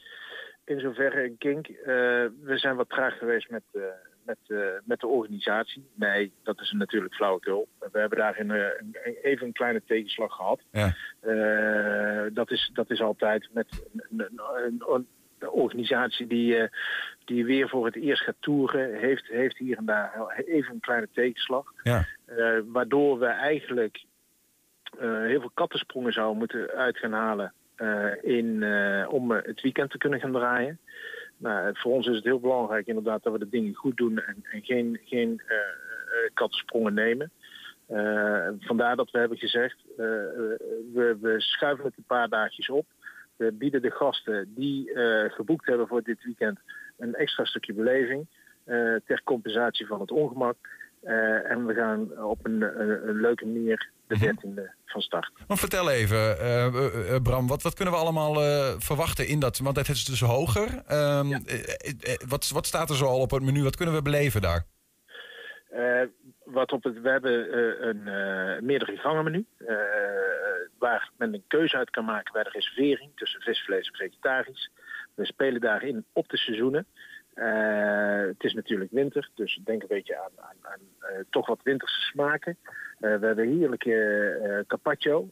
[0.66, 1.68] In zoverre een kink.
[1.68, 3.64] Uh, we zijn wat traag geweest met,
[4.26, 4.38] met,
[4.84, 5.86] met de organisatie.
[5.96, 7.68] Nee, dat is natuurlijk flauwekul.
[7.92, 10.62] We hebben daarin een, even een kleine tegenslag gehad.
[10.72, 10.96] Ja.
[12.30, 14.30] dat, is, dat is altijd met een,
[14.88, 15.08] een,
[15.52, 16.70] organisatie die,
[17.26, 21.08] die weer voor het eerst gaat toeren, heeft, heeft hier en daar even een kleine
[21.14, 21.74] tegenslag.
[21.84, 22.06] Ja.
[22.38, 24.04] Uh, waardoor we eigenlijk
[25.02, 27.54] uh, heel veel kattensprongen zouden moeten uit gaan halen
[28.22, 28.66] in,
[29.08, 30.80] om het weekend te kunnen gaan draaien.
[31.44, 34.46] Nou, voor ons is het heel belangrijk inderdaad dat we de dingen goed doen en,
[34.52, 35.42] en geen, geen
[36.34, 37.32] kattensprongen nemen.
[38.60, 42.86] vandaar dat we hebben gezegd, we, we schuiven het een paar dagjes op.
[43.36, 46.60] We bieden de gasten die uh, geboekt hebben voor dit weekend
[46.98, 48.28] een extra stukje beleving
[48.66, 50.58] uh, ter compensatie van het ongemak.
[51.04, 55.32] Uh, en we gaan op een, een, een leuke manier de 13e van start.
[55.48, 56.20] Maar vertel even,
[57.24, 58.34] Bram, wat, wat kunnen we allemaal
[58.80, 59.58] verwachten in dat?
[59.58, 60.70] Want het is dus hoger.
[60.92, 61.40] Um, ja.
[62.28, 63.64] wat, wat staat er zo al op het menu?
[63.64, 64.66] Wat kunnen we beleven daar?
[66.44, 69.46] wat op het, we hebben een meerdere gangenmenu
[70.84, 74.70] waar men een keuze uit kan maken bij de reservering tussen vis, vlees en vegetarisch.
[75.16, 76.88] We spelen daarin op de seizoenen.
[77.36, 80.80] Uh, het is natuurlijk winter, dus denk een beetje aan, aan, aan
[81.12, 82.58] uh, toch wat winterse smaken.
[82.64, 85.30] Uh, we hebben heerlijke carpaccio,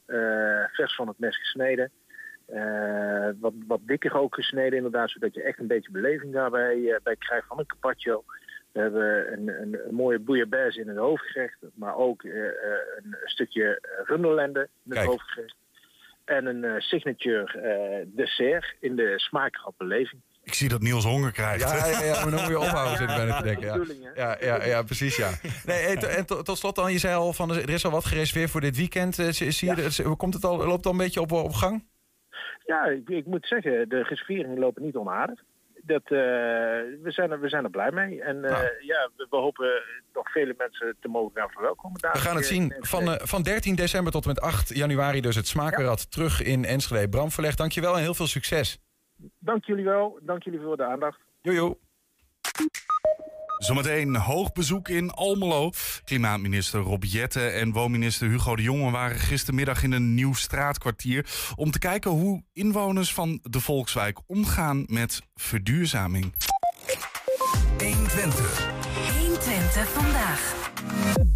[0.72, 1.92] vers van het mes gesneden.
[3.40, 7.48] wat, wat dikker ook gesneden inderdaad, zodat je echt een beetje beleving daarbij bij krijgt
[7.48, 8.24] van een carpaccio.
[8.72, 12.54] We hebben een, een, een mooie bouillabaisse in het hoofdgerecht, maar ook eh, eh,
[12.96, 15.56] een stukje runderlende in het hoofdgerecht.
[16.26, 20.22] En een eh, signature eh, dessert in de smaakgrappenleving.
[20.44, 21.62] Ik zie dat Niels honger krijgt.
[21.62, 23.86] Ja, ja, ja, maar dan moet je ophouden, zit ik bijna te denken.
[23.88, 24.12] de Ja.
[24.16, 25.30] Ja, ja, ja, precies, ja.
[25.66, 28.50] Nee, en to- tot slot dan, je zei al van, er is al wat gereserveerd
[28.50, 29.20] voor dit weekend.
[29.20, 31.88] Eh, Zie, je, komt het al, loopt het al een beetje op, op gang?
[32.66, 35.40] Ja, ik, ik moet zeggen, de reserveringen lopen niet onaardig.
[35.84, 38.22] Dat, eh, we, zijn er, we zijn er blij mee.
[38.22, 38.64] En eh, Nou.
[38.82, 39.82] ja, we, we hopen
[40.14, 42.00] nog vele mensen te mogen gaan verwelkomen.
[42.12, 42.74] We gaan het zien.
[42.80, 47.10] Van, van 13 december tot en met 8 januari dus het Smakenrad terug in Enschede.
[47.10, 48.80] Bram Verleg, dankjewel en heel veel succes.
[49.40, 50.20] Dank jullie wel.
[50.22, 51.20] Dank jullie voor de aandacht.
[51.42, 51.80] Jojo.
[53.58, 55.70] Zometeen hoog bezoek in Almelo.
[56.04, 61.72] Klimaatminister Rob Jette en woonminister Hugo de Jonge waren gistermiddag in een nieuw straatkwartier om
[61.72, 66.34] te kijken hoe inwoners van de Volkswijk omgaan met verduurzaming.
[67.78, 68.70] 120.
[69.20, 71.31] 120 vandaag.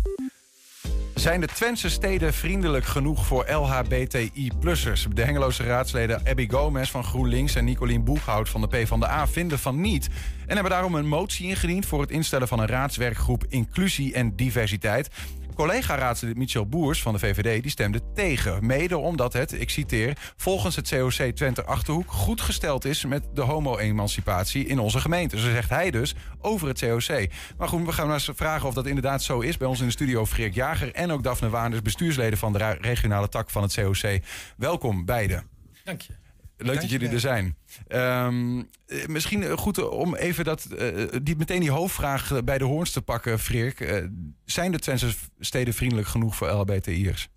[1.26, 5.08] Zijn de Twentse steden vriendelijk genoeg voor LHBTI-plussers?
[5.14, 9.82] De Hengeloze raadsleden Abby Gomez van GroenLinks en Nicolien Boekhout van de PvdA vinden van
[9.82, 10.10] niet.
[10.48, 15.10] En hebben daarom een motie ingediend voor het instellen van een raadswerkgroep Inclusie en Diversiteit.
[15.56, 18.66] Collega-raadslid Michel Boers van de VVD die stemde tegen.
[18.66, 23.42] Mede omdat het, ik citeer, volgens het COC Twente Achterhoek goed gesteld is met de
[23.42, 25.40] homo-emancipatie in onze gemeente.
[25.40, 27.28] Zo zegt hij dus over het COC.
[27.58, 29.58] Maar goed, we gaan maar eens vragen of dat inderdaad zo is.
[29.58, 33.30] Bij ons in de studio Freek Jager en ook Daphne Waanders, bestuursleden van de regionale
[33.30, 34.20] tak van het COC.
[34.58, 35.48] Welkom beiden.
[35.84, 36.25] Dank je.
[36.58, 37.58] Leuk dat jullie er zijn.
[37.88, 42.64] Ehm, eh, misschien eh, goed om even dat, eh, die, meteen die hoofdvraag bij de
[42.64, 43.40] hoorns te pakken.
[43.40, 44.04] Eh,
[44.46, 47.30] zijn de Twentse steden vriendelijk genoeg voor LHBTI'ers?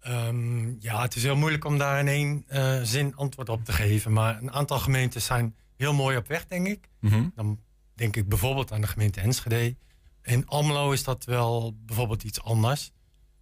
[0.00, 2.44] Ehm, ja, het is heel moeilijk om daar in één
[2.86, 4.12] zin antwoord op te geven.
[4.12, 6.88] Maar een aantal gemeentes zijn heel mooi op weg, denk ik.
[7.00, 7.28] Mhm.
[7.34, 7.60] Dan
[7.94, 9.76] denk ik bijvoorbeeld aan de gemeente Enschede.
[10.22, 12.92] In Almelo is dat wel bijvoorbeeld iets anders.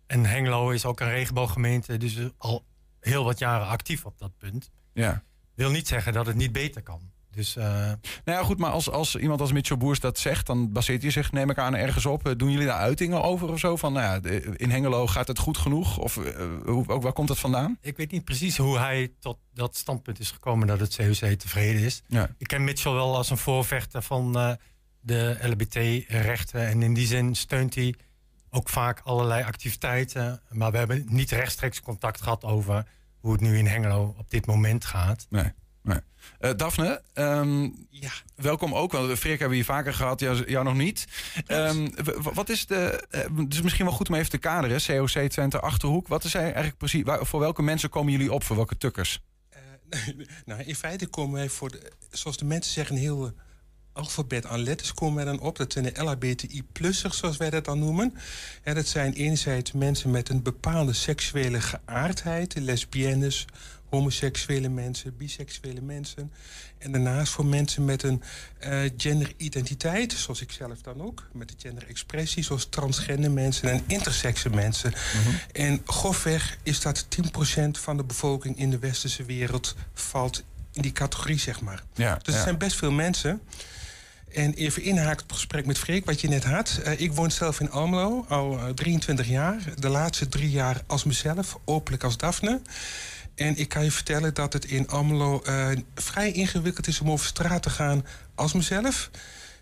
[0.06, 2.64] En Hengelo is ook een regenbooggemeente, dus al
[3.04, 4.70] heel wat jaren actief op dat punt.
[4.92, 5.22] Ja.
[5.54, 7.12] Wil niet zeggen dat het niet beter kan.
[7.34, 10.72] Dus eh, Nou ja, goed, maar als, als iemand als Mitchell Boers dat zegt, dan
[10.72, 12.34] baseert hij zich, neem ik aan, ergens op.
[12.36, 13.76] Doen jullie daar uitingen over of zo?
[13.76, 15.98] Van, nou ja, in Hengelo gaat het goed genoeg?
[15.98, 17.78] Of eh, hoe, ook, waar komt het vandaan?
[17.80, 21.82] ik weet niet precies hoe hij tot dat standpunt is gekomen dat het COC tevreden
[21.82, 22.02] is.
[22.06, 22.30] Ja.
[22.38, 24.52] Ik ken Mitchell wel als een voorvechter van eh,
[25.00, 26.66] de LBT-rechten.
[26.66, 27.94] En in die zin steunt hij
[28.54, 30.40] ook vaak allerlei activiteiten.
[30.50, 32.86] Maar we hebben niet rechtstreeks contact gehad over
[33.20, 35.26] hoe het nu in Hengelo op dit moment gaat.
[35.30, 35.52] Nee.
[35.82, 35.98] nee.
[36.38, 38.92] Eh, Daphne, ehm, Ja, welkom ook.
[38.92, 41.06] Want Freek hebben we hier vaker gehad, jou, jou nog niet.
[41.46, 41.88] Ehm,
[42.34, 43.06] wat is de.
[43.10, 44.80] Het is misschien wel goed om even te kaderen.
[44.86, 46.08] COC Twente Achterhoek.
[46.08, 47.02] Wat is hij eigenlijk precies?
[47.02, 48.44] Waar, voor welke mensen komen jullie op?
[48.44, 49.20] Voor welke tukkers?
[49.90, 50.00] eh,
[50.44, 53.32] nou, in feite komen wij voor, de, zoals de mensen zeggen, een heel
[53.94, 55.56] alfabet aan letters komen wij dan op.
[55.56, 58.14] Dat zijn de LHBTI-plussers, zoals wij dat dan noemen.
[58.62, 63.46] En dat zijn enerzijds mensen met een bepaalde seksuele geaardheid, lesbiennes,
[63.88, 66.32] homoseksuele mensen, biseksuele mensen.
[66.78, 68.22] En daarnaast voor mensen met een
[68.58, 74.50] eh, genderidentiteit, zoals ik zelf dan ook, met de genderexpressie, zoals transgender mensen en intersexe
[74.50, 74.92] mensen.
[75.52, 80.92] En grofweg is dat 10% van de bevolking in de westerse wereld valt in die
[80.92, 81.82] categorie, zeg maar.
[81.94, 83.40] Ja, Dus het zijn best veel mensen.
[84.34, 86.80] En even inhaakt op het gesprek met Freek, wat je net had.
[86.84, 89.62] Eh, ik woon zelf in Almelo, al eh, 23 jaar.
[89.78, 92.60] De laatste drie jaar als mezelf, openlijk als Daphne.
[93.34, 97.26] En ik kan je vertellen dat het in Almelo eh, vrij ingewikkeld is om over
[97.26, 99.10] straat te gaan als mezelf.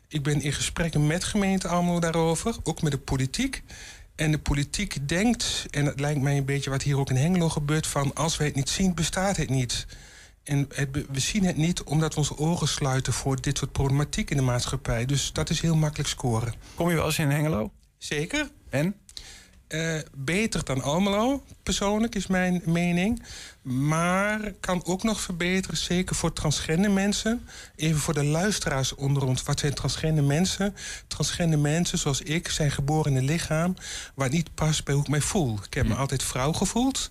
[0.08, 3.62] Ik ben in gesprekken met gemeente Almelo daarover, ook met de politiek.
[4.14, 7.48] En de politiek denkt, en het lijkt mij een beetje wat hier ook in Hengelo
[7.48, 7.86] gebeurt...
[7.86, 9.86] van als wij het niet zien, bestaat het niet.
[10.44, 13.12] En het, we zien het niet omdat we onze ogen sluiten...
[13.12, 15.06] voor dit soort problematiek in de maatschappij.
[15.06, 16.54] Dus dat is heel makkelijk scoren.
[16.74, 17.70] Kom je wel eens in Hengelo?
[17.98, 18.50] Zeker.
[18.70, 18.94] En?
[19.72, 23.22] Eh, beter dan Almelo, persoonlijk, is mijn mening.
[23.62, 27.46] Maar kan ook nog verbeteren, zeker voor transgender mensen.
[27.76, 29.42] Even voor de luisteraars onder ons.
[29.42, 30.74] Wat zijn transgender mensen?
[31.06, 33.76] Transgender mensen, zoals ik, zijn geboren in een lichaam...
[34.14, 35.58] waar niet past bij hoe ik mij voel.
[35.64, 37.08] Ik heb me altijd vrouw gevoeld.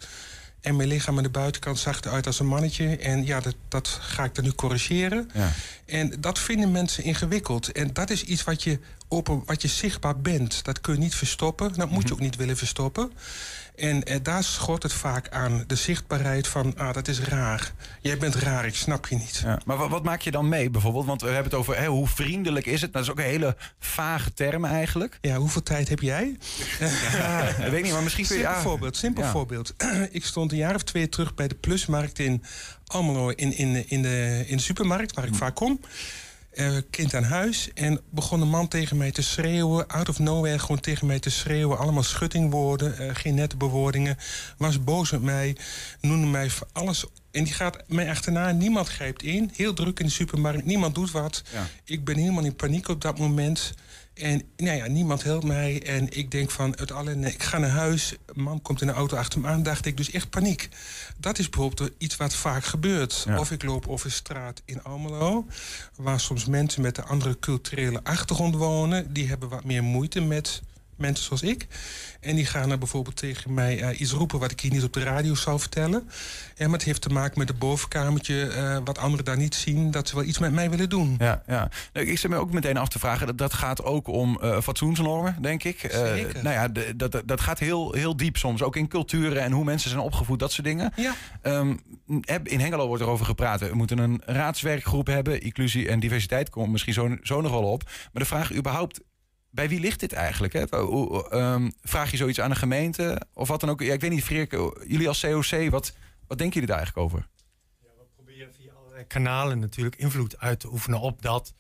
[0.61, 2.97] En mijn lichaam aan de buitenkant zag eruit als een mannetje.
[2.97, 5.29] En ja, dat, dat ga ik dan nu corrigeren.
[5.33, 5.51] Ja.
[5.85, 7.71] En dat vinden mensen ingewikkeld.
[7.71, 10.63] En dat is iets wat je, open, wat je zichtbaar bent.
[10.63, 11.73] Dat kun je niet verstoppen.
[11.73, 13.11] Dat moet je ook niet willen verstoppen.
[13.75, 15.63] En eh, daar schort het vaak aan.
[15.67, 17.71] De zichtbaarheid van, ah, dat is raar.
[18.01, 19.41] Jij bent raar, ik snap je niet.
[19.43, 19.59] Ja.
[19.65, 21.05] Maar wat, wat maak je dan mee bijvoorbeeld?
[21.05, 22.91] Want we hebben het over hoe vriendelijk is het?
[22.91, 25.17] Nou, dat is ook een hele vage term eigenlijk.
[25.21, 26.37] Ja, hoeveel tijd heb jij?
[27.11, 28.43] Ja, ik weet niet, maar misschien kun je...
[28.43, 29.31] Simpel voorbeeld, simpel Ja.
[29.31, 29.73] voorbeeld.
[30.11, 32.43] ik stond een jaar of twee terug bij de Plusmarkt in
[32.85, 33.29] Almelo...
[33.29, 35.79] in, in, in, de, in de supermarkt, waar ik vaak kom.
[36.51, 37.69] Eh, kind aan huis.
[37.73, 39.87] En begon een man tegen mij te schreeuwen.
[39.87, 41.77] Out of nowhere gewoon tegen mij te schreeuwen.
[41.77, 42.97] Allemaal schuttingwoorden.
[42.97, 44.17] eh, geen nette bewoordingen.
[44.57, 45.55] Was boos met mij.
[46.01, 47.05] Noemde mij voor alles.
[47.31, 48.51] En die gaat mij achterna.
[48.51, 49.51] Niemand grijpt in.
[49.55, 50.65] Heel druk in de supermarkt.
[50.65, 51.43] Niemand doet wat.
[51.53, 51.67] Ja.
[51.85, 53.73] Ik ben helemaal in paniek op dat moment.
[54.21, 55.83] En nou ja, niemand helpt mij.
[55.83, 58.15] En ik denk van, het alle, ik ga naar huis.
[58.33, 59.63] Man komt in de auto achter me aan.
[59.63, 60.69] Dacht ik dus echt paniek.
[61.17, 63.23] Dat is bijvoorbeeld iets wat vaak gebeurt.
[63.27, 63.39] Ja.
[63.39, 65.45] Of ik loop over straat in Almelo.
[65.95, 69.13] Waar soms mensen met een andere culturele achtergrond wonen.
[69.13, 70.61] Die hebben wat meer moeite met
[71.01, 71.67] mensen zoals ik.
[72.19, 74.39] En die gaan er bijvoorbeeld tegen mij eh, iets roepen...
[74.39, 76.09] wat ik hier niet op de radio zal vertellen.
[76.55, 78.47] Ja, maar het heeft te maken met het bovenkamertje...
[78.47, 81.15] eh, wat anderen daar niet zien, dat ze wel iets met mij willen doen.
[81.19, 81.69] Ja, ja.
[81.93, 83.27] Nou, ik zit me ook meteen af te vragen.
[83.27, 85.79] Dat, dat gaat ook om eh fatsoensnormen, denk ik.
[85.91, 86.43] Zeker.
[86.43, 88.61] nou ja, de- dat, dat, dat gaat heel, heel diep soms.
[88.61, 90.93] Ook in culturen en hoe mensen zijn opgevoed, dat soort dingen.
[90.95, 91.13] Ja.
[92.21, 93.59] Heb- in Hengelo wordt er over gepraat.
[93.59, 95.41] We moeten een raadswerkgroep hebben.
[95.41, 97.83] Inclusie en diversiteit komt misschien zo, zo nog wel op.
[97.83, 98.99] Maar de vraag überhaupt,
[99.51, 100.53] bij wie ligt dit eigenlijk?
[100.53, 100.65] Hè?
[100.69, 103.21] Ehm, vraag je zoiets aan een gemeente?
[103.33, 103.81] Of wat dan ook?
[103.81, 104.51] Ja, ik weet niet, Freek,
[104.87, 105.93] jullie als COC, wat,
[106.27, 107.29] wat denken jullie daar eigenlijk over?
[108.15, 111.53] proberen via allerlei kanalen natuurlijk invloed uit te oefenen op dat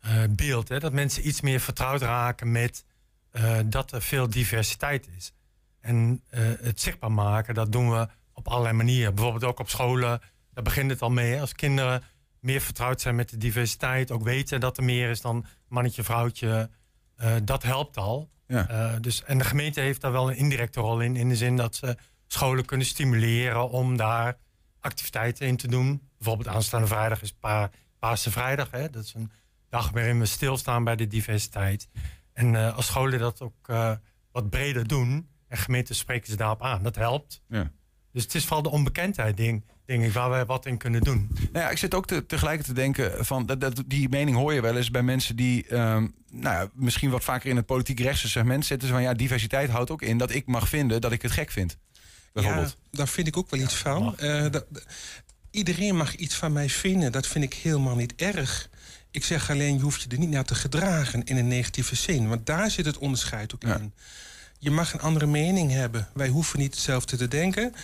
[0.00, 0.68] eh, beeld.
[0.68, 0.78] Hè?
[0.78, 2.84] Dat mensen iets meer vertrouwd raken met
[3.30, 5.32] eh, dat er veel diversiteit is.
[5.80, 9.14] En eh, het zichtbaar maken, dat doen we op allerlei manieren.
[9.14, 10.20] Bijvoorbeeld ook op scholen,
[10.54, 11.40] daar begint het al mee.
[11.40, 12.02] Als kinderen
[12.40, 16.70] meer vertrouwd zijn met de diversiteit, ook weten dat er meer is dan mannetje, vrouwtje,
[17.18, 18.30] eh, dat helpt al.
[18.46, 18.68] Ja.
[18.68, 21.56] Eh, dus, en de gemeente heeft daar wel een indirecte rol in, in de zin
[21.56, 24.38] dat ze scholen kunnen stimuleren om daar
[24.80, 26.02] activiteiten in te doen.
[26.18, 28.70] Bijvoorbeeld aanstaande vrijdag is pa Paarse Vrijdag.
[28.70, 28.90] Hè?
[28.90, 29.30] Dat is een
[29.68, 31.88] dag waarin we stilstaan bij de diversiteit.
[32.32, 33.66] En eh, als scholen dat ook
[34.32, 37.42] wat breder doen, en gemeenten spreken ze daarop aan, dat helpt.
[37.48, 37.70] Ja.
[38.12, 41.28] Dus het is vooral de onbekendheid, ding, denk ik, waar wij wat in kunnen doen.
[41.52, 44.52] Nou ja, ik zit ook te, tegelijk te denken van dat, dat, die mening hoor
[44.54, 48.00] je wel eens bij mensen die ehm, nou ja, misschien wat vaker in het politiek
[48.00, 48.88] rechtse segment zitten.
[48.88, 51.76] Van ja, diversiteit houdt ook in dat ik mag vinden dat ik het gek vind.
[52.32, 52.76] Bijvoorbeeld.
[52.90, 54.18] Ja, daar vind ik ook wel iets van.
[54.18, 54.66] Eh, dat-
[55.50, 57.12] iedereen mag iets van mij vinden.
[57.12, 58.68] Dat vind ik helemaal niet erg.
[59.10, 62.28] Ik zeg alleen, je hoeft je er niet naar te gedragen in een negatieve zin.
[62.28, 63.76] Want daar zit het onderscheid ook Ja.
[63.78, 63.92] in.
[64.58, 66.08] Je mag een andere mening hebben.
[66.14, 67.74] Wij hoeven niet hetzelfde te denken.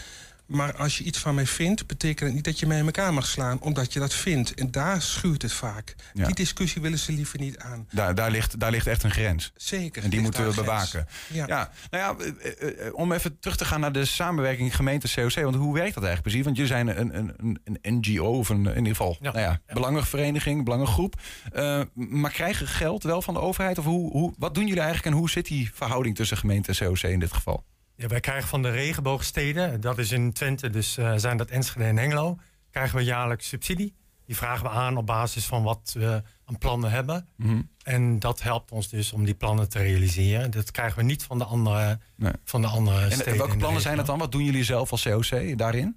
[0.47, 3.15] Maar als je iets van mij vindt, betekent het niet dat je mij in elkaar
[3.15, 4.55] mag slaan, omdat je dat vindt.
[4.55, 5.95] En daar schuurt het vaak.
[6.13, 6.27] Ja.
[6.27, 7.89] Die discussie willen ze liever niet aan.
[7.91, 9.53] Daar, daar, ligt, daar ligt echt een grens.
[9.57, 10.03] Zeker.
[10.03, 11.07] En die moeten we bewaken.
[11.33, 11.47] Ja.
[11.47, 15.35] Ja, nou ja, eh, eh, eh, om even terug te gaan naar de samenwerking gemeente-COC.
[15.35, 16.45] Want hoe werkt dat eigenlijk precies?
[16.45, 19.33] Want jullie zijn een, een, een, een NGO of een, in ieder geval Ja.
[19.33, 21.21] Nou ja, belangenvereniging, belangengroep.
[21.53, 23.79] Eh, maar krijgen geld wel van de overheid?
[23.79, 26.87] Of hoe, hoe, wat doen jullie eigenlijk en hoe zit die verhouding tussen gemeente en
[26.87, 27.65] COC in dit geval?
[27.97, 31.85] Ja, wij krijgen van de regenboogsteden, dat is in Twente, dus eh, zijn dat Enschede
[31.85, 32.39] en Hengelo,
[32.71, 33.95] krijgen we jaarlijks subsidie.
[34.27, 37.29] Die vragen we aan op basis van wat we aan plannen hebben.
[37.37, 37.61] Mhm.
[37.83, 40.51] En dat helpt ons dus om die plannen te realiseren.
[40.51, 42.33] Dat krijgen we niet van de andere, Nee.
[42.45, 43.33] van de andere En steden.
[43.33, 44.19] eh, welke plannen zijn dat dan?
[44.19, 45.97] Wat doen jullie zelf als COC daarin?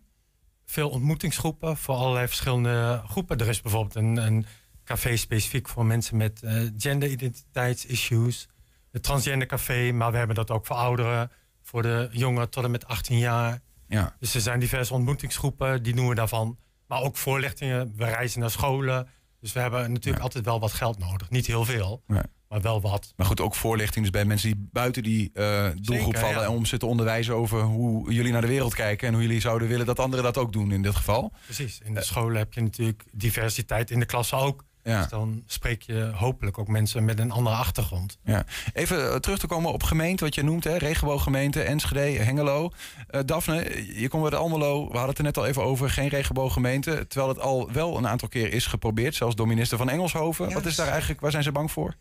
[0.66, 3.38] Veel ontmoetingsgroepen voor allerlei verschillende groepen.
[3.38, 4.46] Er is bijvoorbeeld een, een
[4.84, 8.48] café specifiek voor mensen met eh genderidentiteitsissues.
[8.92, 11.32] Het transgender café, maar we hebben dat ook voor ouderen.
[11.68, 13.60] Voor de jongeren tot en met 18 jaar.
[13.88, 14.16] Ja.
[14.20, 16.58] Dus er zijn diverse ontmoetingsgroepen, die doen we daarvan.
[16.88, 19.08] Maar ook voorlichtingen, we reizen naar scholen.
[19.40, 20.24] Dus we hebben natuurlijk Ja.
[20.24, 21.30] altijd wel wat geld nodig.
[21.30, 22.04] Niet heel veel,
[22.50, 23.14] maar wel wat.
[23.16, 26.44] Maar goed, ook voorlichting dus bij mensen die buiten die eh, doelgroep Zeker, vallen.
[26.44, 29.08] En om ze te onderwijzen over hoe jullie naar de wereld kijken.
[29.08, 31.32] En hoe jullie zouden willen dat anderen dat ook doen in dit geval.
[31.46, 31.80] Precies.
[31.84, 34.64] In de scholen heb je natuurlijk diversiteit in de klasse ook.
[34.88, 35.00] Ja.
[35.00, 38.18] Dus dan spreek je hopelijk ook mensen met een andere achtergrond.
[38.24, 38.46] Ja.
[38.74, 40.78] Even eh, terug te komen op gemeente, wat je noemt, hè?
[40.78, 42.72] regenbooggemeente, Enschede, Hengelo.
[43.08, 46.08] Eh Daphne, je komt uit Almelo, we hadden het er net al even over, geen
[46.08, 47.06] regenbooggemeente.
[47.08, 50.48] Terwijl het al wel een aantal keer is geprobeerd, zelfs door minister van Engelshoven.
[50.48, 51.96] Ja, wat is daar eigenlijk, waar zijn ze bang voor?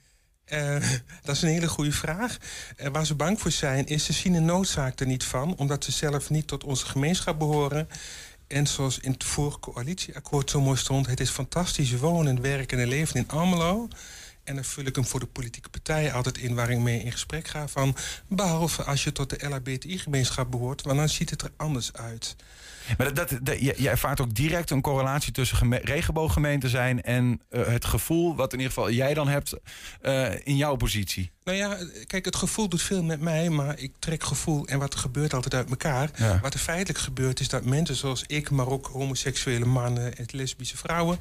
[0.45, 0.77] Eh,
[1.23, 2.37] dat is een hele goede vraag.
[2.93, 5.93] Waar ze bang voor zijn, is ze zien de noodzaak er niet van, omdat ze
[5.93, 7.89] zelf niet tot onze gemeenschap behoren.
[8.47, 12.89] En zoals in het vorige coalitieakkoord zo mooi stond, het is fantastisch wonen, werken en
[12.89, 13.89] leven in Almelo.
[14.45, 17.13] En dan vul ik hem voor de politieke partijen altijd in waar ik mee in
[17.13, 17.97] gesprek ga van.
[18.29, 22.37] Behalve als je tot de LHBTI-gemeenschap behoort, want dan ziet het er anders uit.
[22.99, 28.37] Maar dat, ervaart ook direct een correlatie tussen geme- regenbooggemeenten zijn en eh, het gevoel
[28.37, 29.55] wat in ieder geval jij dan hebt
[30.01, 31.31] eh, in jouw positie.
[31.47, 34.93] Nou ja, kijk, het gevoel doet veel met mij, maar ik trek gevoel en wat
[34.93, 36.11] er gebeurt altijd uit elkaar.
[36.17, 36.41] Ja.
[36.43, 40.77] Wat er feitelijk gebeurt is dat mensen zoals ik, maar ook homoseksuele mannen en lesbische
[40.77, 41.19] vrouwen,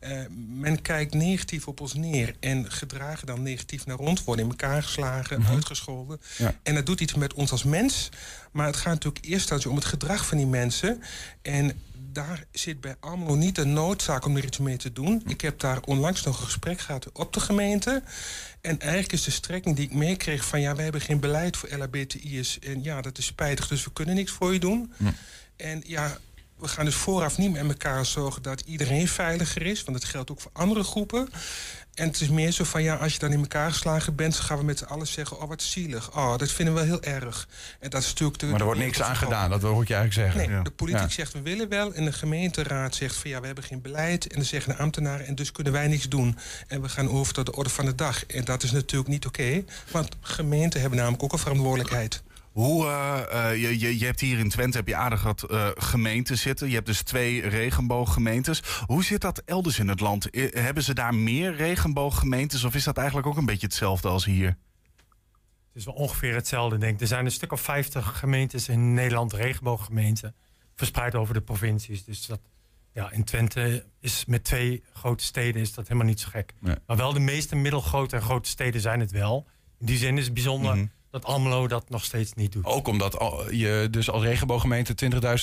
[0.00, 4.50] eh, men kijkt negatief op ons neer en gedragen dan negatief naar ons, worden in
[4.50, 6.20] elkaar geslagen, uitgescholden.
[6.36, 6.54] Ja.
[6.62, 8.08] En dat doet iets met ons als mens,
[8.52, 11.02] maar het gaat natuurlijk eerst om het gedrag van die mensen.
[11.42, 11.80] En
[12.12, 15.22] daar zit bij AMLO niet de noodzaak om er iets mee te doen.
[15.26, 18.02] Ik heb daar onlangs nog een gesprek gehad op de gemeente.
[18.60, 20.60] En eigenlijk is de strekking die ik meekreeg van...
[20.60, 22.58] ja, wij hebben geen beleid voor LHBTI'ers.
[22.58, 24.92] En ja, dat is spijtig, dus we kunnen niks voor je doen.
[25.56, 26.18] En ja,
[26.60, 29.84] we gaan dus vooraf niet met elkaar zorgen dat iedereen veiliger is.
[29.84, 31.28] Want dat geldt ook voor andere groepen.
[31.94, 34.32] En het is meer zo van, ja, als je dan in elkaar geslagen bent...
[34.36, 36.16] dan gaan we met z'n allen zeggen, oh, wat zielig.
[36.16, 37.48] Oh, dat vinden we wel heel erg.
[37.80, 38.38] En dat is natuurlijk...
[38.38, 40.48] De, Maar er wordt niks aan gedaan, dat hoor ik je eigenlijk zeggen.
[40.50, 40.62] Nee, Ja.
[40.64, 41.08] de politiek Ja.
[41.08, 44.26] zegt we willen wel en de gemeenteraad zegt van ja, we hebben geen beleid.
[44.26, 46.38] En dan zeggen de ambtenaren en dus kunnen wij niks doen.
[46.66, 48.26] En we gaan over tot de orde van de dag.
[48.26, 52.22] En dat is natuurlijk niet oké, want gemeenten hebben namelijk ook een verantwoordelijkheid.
[52.58, 55.68] Hoe, eh, eh, je, je, je hebt hier in Twente heb je aardig wat eh,
[55.74, 56.68] gemeenten zitten.
[56.68, 58.62] Je hebt dus twee regenbooggemeentes.
[58.86, 60.36] Hoe zit dat elders in het land?
[60.36, 64.24] I- hebben ze daar meer regenbooggemeentes of is dat eigenlijk ook een beetje hetzelfde als
[64.24, 64.46] hier?
[64.48, 64.56] Het
[65.74, 67.00] is wel ongeveer hetzelfde, denk ik.
[67.00, 70.34] Er zijn een stuk of 50 gemeentes in Nederland, regenbooggemeenten,
[70.74, 72.04] verspreid over de provincies.
[72.04, 72.40] Dus dat,
[72.92, 76.54] ja, in Twente is met twee grote steden is dat helemaal niet zo gek.
[76.60, 76.76] Nee.
[76.86, 79.46] Maar wel de meeste middelgrote en grote steden zijn het wel.
[79.78, 80.86] In die zin is het bijzonder Mhm.
[81.10, 82.64] Dat Almelo dat nog steeds niet doet.
[82.64, 83.12] Ook omdat
[83.50, 84.94] je dus als regenbooggemeente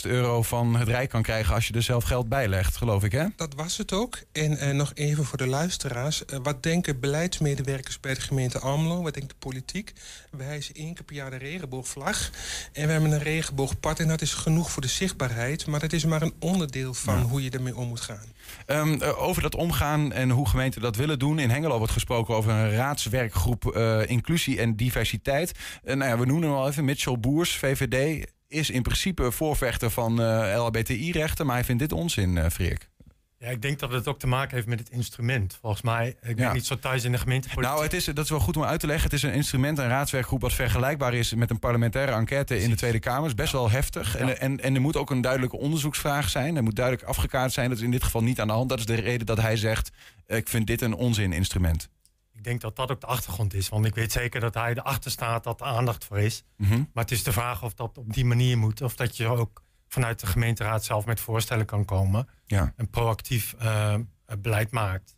[0.06, 3.04] 20.000 euro van het Rijk kan krijgen als je er zelf geld bij legt, geloof
[3.04, 3.26] ik, hè?
[3.36, 4.18] Dat was het ook.
[4.32, 6.26] En eh, nog even voor de luisteraars.
[6.26, 9.02] Eh, wat denken beleidsmedewerkers bij de gemeente Almelo?
[9.02, 9.94] Wat denkt de politiek?
[10.32, 12.30] Wij hijsen één keer per jaar de regenboogvlag.
[12.74, 14.00] En we hebben een regenboogpad.
[14.00, 15.66] En dat is genoeg voor de zichtbaarheid.
[15.68, 18.34] Maar dat is maar een onderdeel van hoe je ermee om moet gaan.
[18.66, 21.40] Ehm, eh, over dat omgaan en hoe gemeenten dat willen doen.
[21.40, 25.52] In Hengelo wordt gesproken over een raadswerkgroep eh, inclusie en diversiteit.
[25.84, 26.86] Eh, nou ja, we noemen hem al even.
[26.86, 30.14] Mitchell Boers, VVD, is in principe voorvechter van
[30.58, 31.46] LHBTI-rechten.
[31.46, 32.90] Maar hij vindt dit onzin, Freek.
[33.38, 35.58] Ja, ik denk dat het ook te maken heeft met het instrument.
[35.62, 36.54] Volgens mij, ik ben Ja.
[36.54, 37.72] niet zo thuis in de gemeentepolitiek.
[37.74, 39.04] Nou, het is, dat is wel goed om uit te leggen.
[39.04, 40.42] Het is een instrument, een raadswerkgroep...
[40.42, 43.28] wat vergelijkbaar is met een parlementaire enquête in de Tweede Kamer.
[43.28, 44.16] is best wel heftig.
[44.18, 46.56] En, en, en er moet ook een duidelijke onderzoeksvraag zijn.
[46.56, 47.70] Er moet duidelijk afgekaart zijn.
[47.70, 48.70] Dat is in dit geval niet aan de hand.
[48.70, 49.92] Dat is de reden dat hij zegt...
[50.28, 51.90] ik vind dit een onzin-instrument.
[52.34, 53.70] Ik denk dat dat ook de achtergrond is.
[53.70, 56.44] Want ik weet zeker dat hij erachter staat dat er aandacht voor is.
[56.58, 56.74] Mhm.
[56.94, 58.82] Maar het is de vraag of dat op die manier moet.
[58.82, 62.28] Of dat je ook vanuit de gemeenteraad zelf met voorstellen kan komen.
[62.46, 62.74] Ja.
[62.76, 63.96] En proactief eh,
[64.40, 65.16] beleid maakt.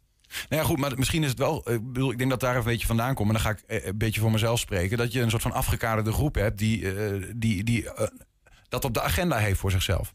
[0.50, 1.66] Nou ja, goed, maar misschien is het wel...
[1.66, 3.28] eh, Ik, bedoel, ik denk dat daar een beetje vandaan komt.
[3.28, 4.98] En dan ga ik eh, een beetje voor mezelf spreken.
[4.98, 6.58] Dat je een soort van afgekaderde groep hebt...
[6.58, 6.94] die,
[7.38, 7.90] die, die
[8.70, 10.14] dat op de agenda heeft voor zichzelf.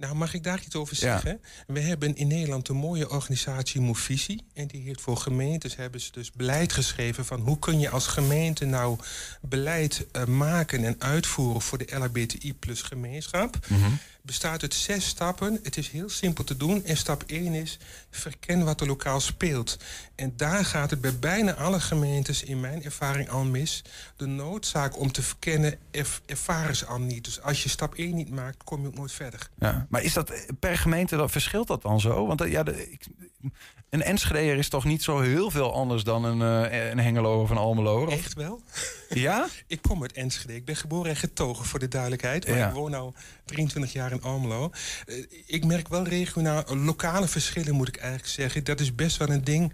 [0.00, 1.00] Nou, mag ik daar iets over Ja.
[1.00, 1.40] zeggen?
[1.66, 4.44] We hebben in Nederland een mooie organisatie Movisie.
[4.54, 8.06] En die heeft voor gemeentes hebben ze dus beleid geschreven van hoe kun je als
[8.06, 8.98] gemeente nou
[9.40, 13.58] beleid eh, maken en uitvoeren voor de LHBTI plus gemeenschap.
[14.22, 15.58] Bestaat uit zes stappen.
[15.62, 16.84] Het is heel simpel te doen.
[16.84, 17.78] En stap 1 is
[18.10, 19.76] verken wat er lokaal speelt.
[20.14, 23.82] En daar gaat het bij bijna alle gemeentes in mijn ervaring al mis.
[24.16, 27.24] De noodzaak om te verkennen erv- ervaren ze al niet.
[27.24, 29.48] Dus als je stap 1 niet maakt, kom je ook nooit verder.
[29.58, 29.86] Ja.
[29.88, 32.26] Maar is dat per gemeente, dat, verschilt dat dan zo?
[32.26, 33.06] Want eh, ja, de, ik,
[33.90, 37.50] een Enschedeer is toch niet zo heel veel anders dan een, eh, een Hengelo of
[37.50, 38.06] een Almelo?
[38.06, 38.62] Of- Echt wel?
[39.08, 39.46] Ja?
[39.66, 40.54] Ik kom uit Enschede.
[40.54, 42.48] Ik ben geboren en getogen voor de duidelijkheid.
[42.48, 42.68] Maar Ja.
[42.68, 43.12] ik woon nu
[43.50, 44.70] 23 jaar in Almelo.
[45.06, 48.64] Eh, ik merk wel regionaal, eh, lokale verschillen moet ik eigenlijk zeggen.
[48.64, 49.72] Dat is best wel een ding.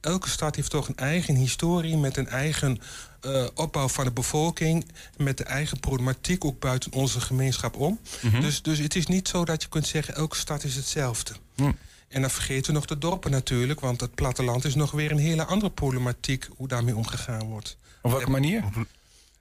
[0.00, 2.78] Elke stad heeft toch een eigen historie met een eigen
[3.20, 4.86] eh, opbouw van de bevolking.
[5.16, 8.00] Met de eigen problematiek ook buiten onze gemeenschap om.
[8.40, 11.32] dus, dus het is niet zo dat je kunt zeggen elke stad is hetzelfde.
[11.54, 11.72] Hm.
[12.08, 13.80] En dan vergeten we nog de dorpen natuurlijk.
[13.80, 17.76] Want het platteland is nog weer een hele andere problematiek hoe daarmee omgegaan wordt.
[18.02, 18.64] Op welke manier?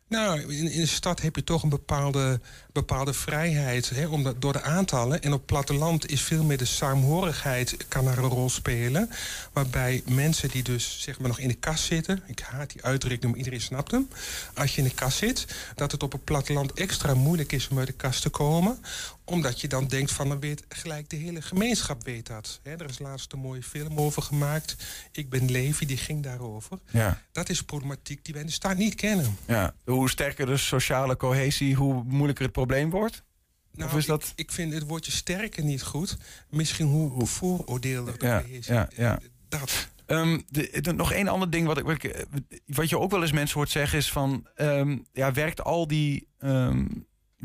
[0.08, 2.40] Nou, in, in de stad heb je toch een bepaalde,
[2.72, 5.22] bepaalde vrijheid hè, omdat, door de aantallen.
[5.22, 9.10] En op platteland is veel meer de saamhorigheid kan daar een rol spelen.
[9.54, 12.24] Waarbij mensen die dus zeg maar nog in de kast zitten...
[12.26, 14.08] ik haat die uitdrukking, maar iedereen snapt hem.
[14.54, 17.78] Als je in de kast zit, dat het op het platteland extra moeilijk is om
[17.78, 18.80] uit de kast te komen
[19.26, 22.60] omdat je dan denkt van, dan weet gelijk de hele gemeenschap weet dat.
[22.64, 24.76] Hè, er is laatst een mooie film over gemaakt.
[25.12, 26.80] Ik ben Levi, die ging daarover.
[26.92, 27.22] Ja.
[27.32, 29.38] Dat is problematiek die wij in de stad niet kennen.
[29.48, 29.74] ja.
[29.86, 33.24] Hoe sterker de sociale cohesie, hoe moeilijker het probleem wordt?
[33.72, 36.18] Nou, Of is dat- ik, ik vind het woordje sterker niet goed.
[36.50, 38.68] Misschien hoe vooroordeel er Ja, is.
[38.68, 39.20] ja, ja.
[39.50, 39.88] Dat.
[40.06, 42.26] Ehm, de, de- nog één ander ding wat, ik, wat, ik,
[42.66, 44.48] wat je ook wel eens mensen hoort zeggen is van...
[44.56, 46.28] ehm, ja, werkt al die...
[46.40, 46.86] ehm,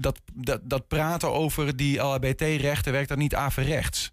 [0.01, 4.13] dat, dat, dat praten over die LHBT-rechten, werkt dat niet averechts?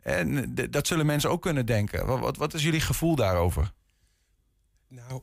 [0.00, 2.06] En dat zullen mensen ook kunnen denken.
[2.06, 3.72] Wat, wat, wat is jullie gevoel daarover?
[4.88, 5.22] Nou,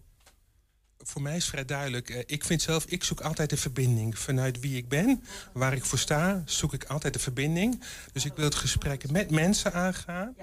[0.98, 2.10] voor mij is vrij duidelijk.
[2.10, 4.20] Eh, ik vind zelf, ik zoek altijd de verbinding.
[4.20, 7.84] Vanuit wie ik ben, waar ik voor sta, zoek ik altijd de verbinding.
[8.12, 10.36] Dus ik wil het gesprek met mensen aangaan.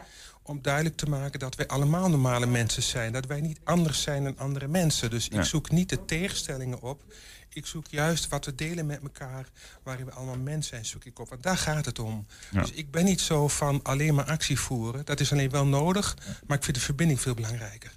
[0.43, 3.13] Om duidelijk te maken dat wij allemaal normale mensen zijn.
[3.13, 5.11] Dat wij niet anders zijn dan andere mensen.
[5.11, 7.03] Dus ik zoek niet de tegenstellingen op.
[7.55, 9.47] Ik zoek juist wat we delen met elkaar,
[9.83, 11.29] waarin we allemaal mensen zijn, zoek ik op.
[11.29, 12.27] Want daar gaat het om.
[12.51, 15.05] Dus ik ben niet zo van alleen maar actie voeren.
[15.05, 17.93] Dat is alleen wel nodig, maar ik vind de verbinding veel belangrijker.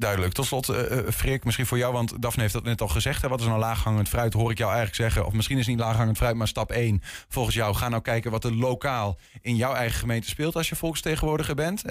[0.00, 0.32] Duidelijk.
[0.32, 0.76] Tot slot, uh,
[1.08, 3.22] Freek, misschien voor jou, want Daphne heeft dat net al gezegd.
[3.22, 3.28] Hè?
[3.28, 5.26] Wat is nou laaghangend fruit, hoor ik jou eigenlijk zeggen.
[5.26, 7.02] Of misschien is het niet laaghangend fruit, maar stap 1.
[7.28, 10.56] Volgens jou, ga nou kijken wat er lokaal in jouw eigen gemeente speelt...
[10.56, 11.82] als je volksvertegenwoordiger bent.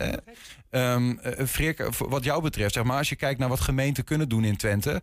[0.71, 4.43] Um, Freek, wat jou betreft, zeg maar, als je kijkt naar wat gemeenten kunnen doen
[4.43, 5.01] in Twente...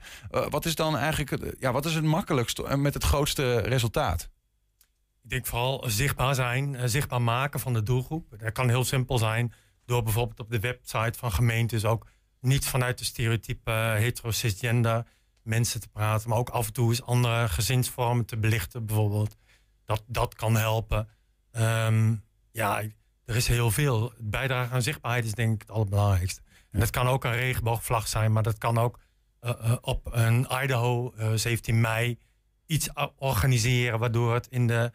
[0.48, 4.28] wat is dan eigenlijk ja, wat is het makkelijkst met het grootste resultaat?
[5.22, 8.34] Ik denk vooral zichtbaar zijn, zichtbaar maken van de doelgroep.
[8.38, 9.52] Dat kan heel simpel zijn
[9.84, 12.06] door bijvoorbeeld op de website van gemeentes ook
[12.40, 14.30] niet vanuit de stereotype hetero
[15.42, 19.36] mensen te praten, maar ook af en toe eens andere gezinsvormen te belichten, bijvoorbeeld.
[19.84, 21.08] Dat, dat kan helpen.
[21.50, 22.14] Ehm,
[22.50, 22.82] ja,
[23.26, 24.12] er is heel veel.
[24.18, 26.40] Bijdrage aan zichtbaarheid is denk ik het allerbelangrijkste.
[26.70, 28.98] En dat kan ook een regenboogvlag zijn, maar dat kan ook
[29.42, 32.18] uh, uh, op een Idaho 17 mei
[32.66, 34.92] iets organiseren, waardoor het in, de,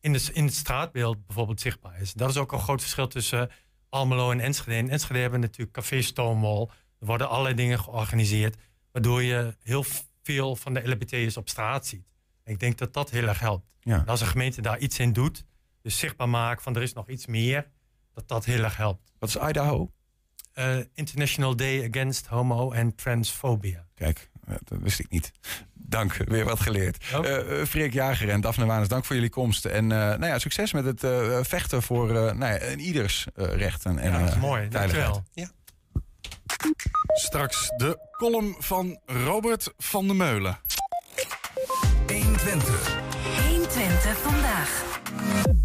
[0.00, 2.12] in, de, in het straatbeeld bijvoorbeeld zichtbaar is.
[2.12, 3.50] Dat is ook een groot verschil tussen
[3.88, 4.76] Almelo en Enschede.
[4.76, 6.68] In Enschede hebben natuurlijk Café Stonewall.
[6.98, 8.56] Er worden allerlei dingen georganiseerd.
[8.92, 9.84] Waardoor je heel
[10.22, 12.06] veel van de LBT's op straat ziet.
[12.44, 13.68] ik denk dat dat heel erg helpt.
[13.80, 14.02] Ja.
[14.06, 15.44] als een gemeente daar iets in doet.
[15.82, 17.70] Dus zichtbaar maken van er is nog iets meer.
[18.14, 19.12] Dat dat heel erg helpt.
[19.18, 19.90] Wat is Idaho?
[20.54, 23.86] Uh, International Day Against Homo and Transphobia.
[23.94, 25.32] Kijk, eh, dat wist ik niet.
[25.72, 27.04] Dank, weer wat geleerd.
[27.14, 27.26] Oh.
[27.26, 29.64] Uh, Freek Jager en Daphne Wanes, dank voor jullie komst.
[29.64, 31.00] En uh, nou ja, succes met het
[31.46, 33.98] vechten voor nou ja, ieders rechten.
[33.98, 34.68] En, ja, dat is mooi.
[34.68, 35.24] Dankjewel.
[35.32, 35.50] Ja.
[37.14, 40.58] Straks de column van Robert van der Meulen.
[42.06, 42.98] 120.
[43.48, 45.59] 120 vandaag.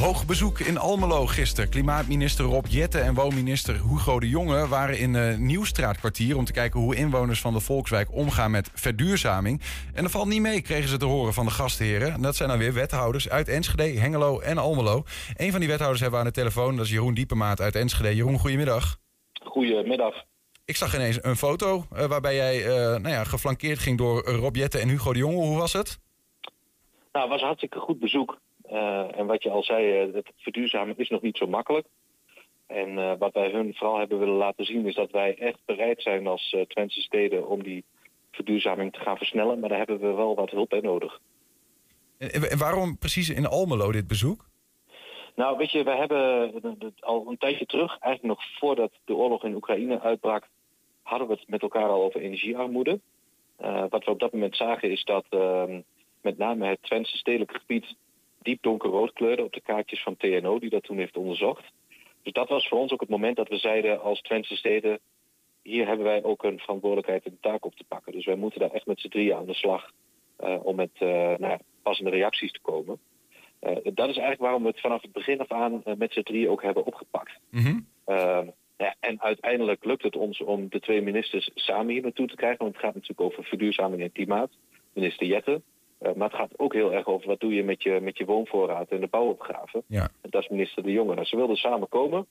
[0.00, 1.70] Hoog bezoek in Almelo gisteren.
[1.70, 6.80] Klimaatminister Rob Jette en woonminister Hugo de Jonge waren in uh, Nieuwstraatkwartier om te kijken
[6.80, 9.60] hoe inwoners van de Volkswijk omgaan met verduurzaming.
[9.94, 12.12] En dat valt niet mee, kregen ze te horen van de gastheren.
[12.12, 15.02] En dat zijn dan weer wethouders uit Enschede, Hengelo en Almelo.
[15.36, 18.14] Een van die wethouders hebben we aan de telefoon, dat is Jeroen Diepemaat uit Enschede.
[18.14, 18.96] Jeroen, goedemiddag.
[19.44, 20.24] Goedemiddag.
[20.64, 24.56] Ik zag ineens een foto uh, waarbij jij uh, nou ja, geflankeerd ging door Rob
[24.56, 25.46] Jette en Hugo de Jonge.
[25.46, 25.98] Hoe was het?
[27.12, 28.38] Nou, het was een hartstikke goed bezoek.
[28.72, 31.86] Uh, en wat je al zei, het verduurzamen is nog niet zo makkelijk.
[32.66, 36.26] En wat wij hun vooral hebben willen laten zien is dat wij echt bereid zijn
[36.26, 37.84] als Twentse steden om die
[38.30, 39.58] verduurzaming te gaan versnellen.
[39.58, 41.20] Maar daar hebben we wel wat hulp bij nodig.
[42.18, 44.48] En, waarom precies in Almelo dit bezoek?
[45.34, 46.52] Nou, weet je, we hebben
[47.00, 50.48] al een tijdje terug, eigenlijk nog voordat de oorlog in Oekraïne uitbrak,
[51.02, 53.00] hadden we het met elkaar al over energiearmoede.
[53.60, 55.64] Uh, wat we op dat moment zagen is dat uh,
[56.20, 57.94] met name het Twentse stedelijke gebied
[58.42, 61.64] diep donkerrood kleurde op de kaartjes van TNO die dat toen heeft onderzocht.
[62.22, 64.98] Dus dat was voor ons ook het moment dat we zeiden als Twentse steden,
[65.62, 68.12] hier hebben wij ook een verantwoordelijkheid en taak op te pakken.
[68.12, 69.90] Dus wij moeten daar echt met z'n drieën aan de slag
[70.40, 70.90] uh, om met
[71.38, 72.98] nou, passende reacties te komen.
[73.60, 76.22] Uh, dat is eigenlijk waarom we het vanaf het begin af aan uh, met z'n
[76.22, 77.38] drieën ook hebben opgepakt.
[77.50, 77.86] Mm -hmm.
[78.06, 78.40] uh,
[78.76, 82.58] ja, en uiteindelijk lukt het ons om de twee ministers samen hier naartoe te krijgen.
[82.58, 84.50] Want het gaat natuurlijk over verduurzaming en klimaat.
[84.92, 85.62] Minister Jette.
[86.00, 88.88] Maar het gaat ook heel erg over wat doe je met je, met je woonvoorraad
[88.88, 89.82] en de bouwopgave.
[89.86, 90.08] Ja.
[90.20, 91.14] En dat is minister De Jonge.
[91.14, 92.26] Nou, ze wilden samen komen.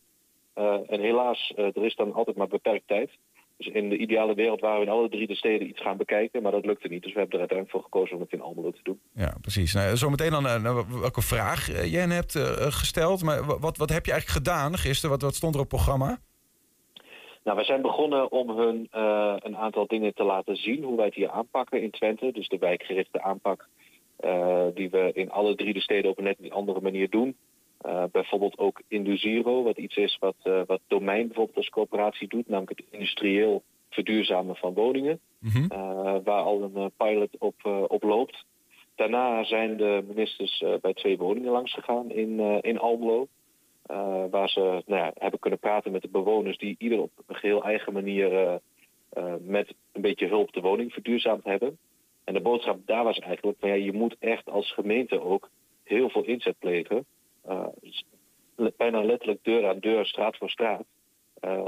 [0.87, 3.09] en helaas, er is dan altijd maar beperkt tijd.
[3.57, 6.41] Dus in de ideale wereld waren we in alle drie de steden iets gaan bekijken,
[6.41, 7.03] maar dat lukte niet.
[7.03, 8.99] Dus we hebben er uiteindelijk voor gekozen om het in Almelo te doen.
[9.13, 9.73] Ja, precies.
[9.73, 13.23] Nou, zometeen dan uh, welke vraag jij hebt gesteld.
[13.23, 15.09] Maar wat, wat heb je eigenlijk gedaan gisteren?
[15.09, 16.19] Wat, wat stond er op het programma?
[17.43, 18.87] Nou, we zijn begonnen om hun
[19.39, 22.31] een aantal dingen te laten zien hoe wij het hier aanpakken in Twente.
[22.31, 23.67] Dus de wijkgerichte aanpak
[24.73, 27.35] die we in alle drie de steden op een net andere manier doen.
[27.85, 30.35] Uh, bijvoorbeeld ook Induziro, wat iets is wat,
[30.65, 35.67] wat Domein bijvoorbeeld als coöperatie doet, namelijk het industrieel verduurzamen van woningen, mm -hmm.
[35.71, 38.45] uh, waar al een pilot op, op loopt.
[38.95, 43.27] Daarna zijn de ministers bij twee woningen langs gegaan in, in Almelo,
[44.29, 47.63] waar ze nou ja, hebben kunnen praten met de bewoners die ieder op een geheel
[47.63, 48.59] eigen manier
[49.39, 51.77] met een beetje hulp de woning verduurzaamd hebben.
[52.23, 55.49] En de boodschap daar was eigenlijk, van, ja, je moet echt als gemeente ook
[55.83, 57.05] heel veel inzet plegen
[58.77, 60.83] bijna letterlijk deur aan deur, straat voor straat,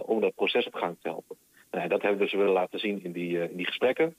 [0.06, 1.36] om dat proces op gang te helpen.
[1.72, 4.16] Nou, dat hebben we ze willen laten zien in die, in die gesprekken.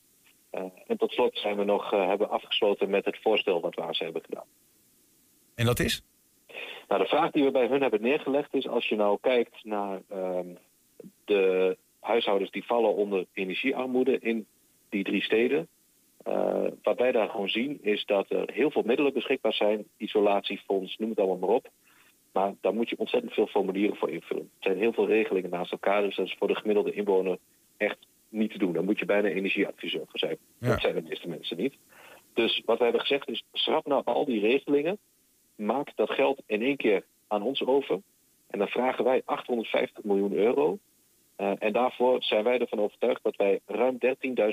[0.87, 4.05] en tot slot zijn we nog hebben afgesloten met het voorstel wat we aan ze
[4.05, 4.47] hebben gedaan.
[5.55, 6.05] En dat is?
[6.89, 10.01] Nou, de vraag die we bij hun hebben neergelegd is: als je nou kijkt naar
[10.09, 10.47] ehm,
[11.25, 14.47] de huishoudens die vallen onder energiearmoede in
[14.89, 15.69] die drie steden.
[16.29, 19.85] Uh, wat wij daar gewoon zien is dat er heel veel middelen beschikbaar zijn.
[19.97, 21.69] Isolatiefonds, noem het allemaal maar op.
[22.33, 24.43] Maar daar moet je ontzettend veel formulieren voor invullen.
[24.43, 26.03] Er zijn heel veel regelingen naast elkaar.
[26.03, 27.39] Dus dat is voor de gemiddelde inwoner
[27.77, 27.99] echt
[28.29, 28.73] niet te doen.
[28.73, 30.37] Dan moet je bijna energieadviseur voor zijn.
[30.59, 31.75] Dat zijn de meeste mensen niet.
[32.35, 34.99] Dus wat wij hebben gezegd is, schrap nou al die regelingen.
[35.67, 38.01] Maak dat geld in één keer aan ons over.
[38.47, 40.79] En dan vragen wij 850 miljoen euro.
[41.39, 43.99] Uh, en daarvoor zijn wij ervan overtuigd dat wij ruim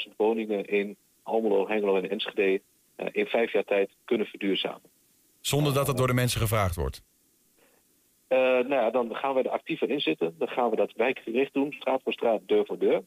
[0.07, 2.61] 13.000 woningen in Almelo, Hengelo en Enschede
[2.97, 4.89] uh, in vijf jaar tijd kunnen verduurzamen.
[5.41, 7.03] Zonder dat het door de mensen gevraagd wordt?
[8.29, 10.35] Uh, nou ja, dan gaan we er actiever in zitten.
[10.37, 13.03] Dan gaan we dat wijkgericht doen, straat voor straat, deur voor deur.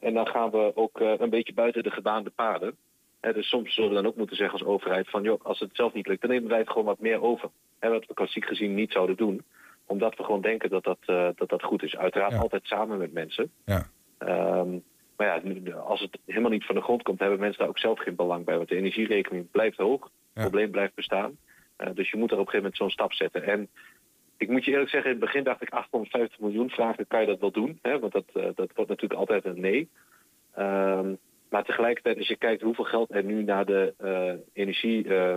[0.00, 2.76] En dan gaan we ook een beetje buiten de gebaande paden.
[3.20, 5.22] He, dus soms zullen we dan ook moeten zeggen als overheid van...
[5.22, 7.50] joh, als het zelf niet lukt, dan nemen wij het gewoon wat meer over.
[7.78, 9.44] He, wat we klassiek gezien niet zouden doen.
[9.86, 11.96] Omdat we gewoon denken dat dat, uh, dat, dat goed is.
[11.96, 12.38] Uiteraard ja.
[12.38, 13.50] altijd samen met mensen.
[13.64, 13.86] Ja.
[14.18, 14.82] Um,
[15.16, 17.18] maar ja, als het helemaal niet van de grond komt...
[17.18, 18.56] hebben mensen daar ook zelf geen belang bij.
[18.56, 20.02] Want de energierekening blijft hoog.
[20.02, 20.40] Het ja.
[20.42, 21.36] probleem blijft bestaan.
[21.94, 23.42] dus je moet er op een gegeven moment zo'n stap zetten.
[23.42, 23.68] En
[24.36, 27.26] ik moet je eerlijk zeggen, in het begin dacht ik 850 miljoen vragen, kan je
[27.26, 27.78] dat wel doen?
[27.82, 27.98] Hè?
[27.98, 29.88] Want dat, uh, dat wordt natuurlijk altijd een nee.
[30.58, 31.18] Um,
[31.50, 35.36] maar tegelijkertijd, als je kijkt hoeveel geld er nu naar de, uh, energie, uh,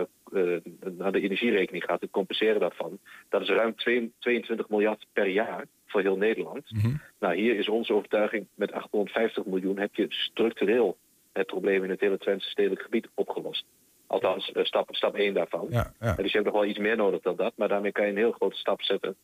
[0.96, 2.98] naar de energierekening gaat, het compenseren daarvan,
[3.28, 3.74] dat is ruim
[4.18, 6.70] 22 miljard per jaar voor heel Nederland.
[6.70, 6.94] Mhm.
[7.18, 10.96] Nou, hier is onze overtuiging, met 850 miljoen heb je structureel
[11.32, 13.64] het probleem in het hele Twentse stedelijk gebied opgelost.
[14.06, 15.66] Althans, stap, stap 1 daarvan.
[15.70, 16.14] Ja, ja.
[16.14, 17.52] Dus je hebt nog wel iets meer nodig dan dat.
[17.56, 19.16] Maar daarmee kan je een heel grote stap zetten.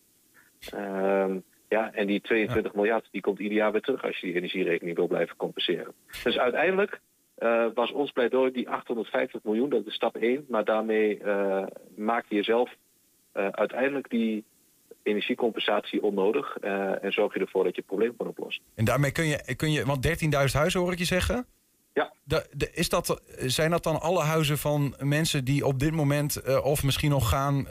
[0.74, 2.78] Um, ja, en die 22 ja.
[2.78, 5.92] miljard die komt ieder jaar weer terug als je die energierekening wil blijven compenseren.
[6.22, 7.00] Dus uiteindelijk
[7.38, 10.44] uh, was ons pleidooi die 850 miljoen, dat is stap 1.
[10.48, 11.66] Maar daarmee uh,
[11.96, 12.70] maak je jezelf
[13.34, 14.44] uh, uiteindelijk die
[15.02, 16.56] energiecompensatie onnodig.
[16.56, 18.62] en zorg je ervoor dat je het probleem kan oplossen.
[18.74, 21.46] En daarmee kun je, kun je want 13.000 huizen hoor ik je zeggen?
[21.94, 22.12] Ja.
[22.24, 26.60] De, de, is dat, zijn dat dan alle huizen van mensen die op dit moment
[26.62, 27.66] of misschien nog gaan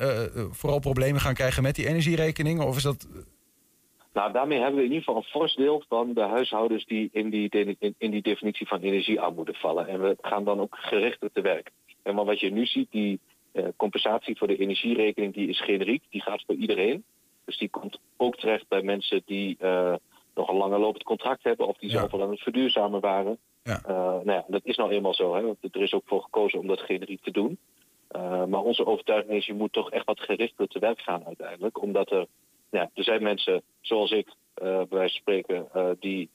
[0.52, 2.62] vooral problemen gaan krijgen met die energierekening?
[2.62, 3.08] Of is dat.
[4.20, 7.30] Nou, daarmee hebben we in ieder geval een fors deel van de huishoudens die in
[7.30, 9.88] die, in, in die definitie van energiearmoede vallen.
[9.88, 11.72] En we gaan dan ook gerichter te werk.
[12.04, 13.20] En maar wat je nu ziet, die
[13.54, 17.04] uh, compensatie voor de energierekening, die is generiek, die gaat voor iedereen.
[17.46, 19.58] Dus die komt ook terecht bij mensen die
[20.36, 21.98] nog een langer lopend contract hebben of die ja.
[21.98, 23.38] zelf al aan het verduurzamen waren.
[23.64, 23.82] Ja.
[23.90, 25.36] Uh, nou ja, dat is nou eenmaal zo.
[25.36, 25.42] Hè?
[25.42, 27.58] Want er is ook voor gekozen om dat generiek te doen.
[28.48, 31.82] Maar onze overtuiging is, je moet toch echt wat gerichter te werk gaan uiteindelijk.
[31.82, 32.28] Omdat er,
[32.70, 35.68] ja, er zijn mensen zoals ik, uh, bij wijze van spreken,
[36.00, 36.30] die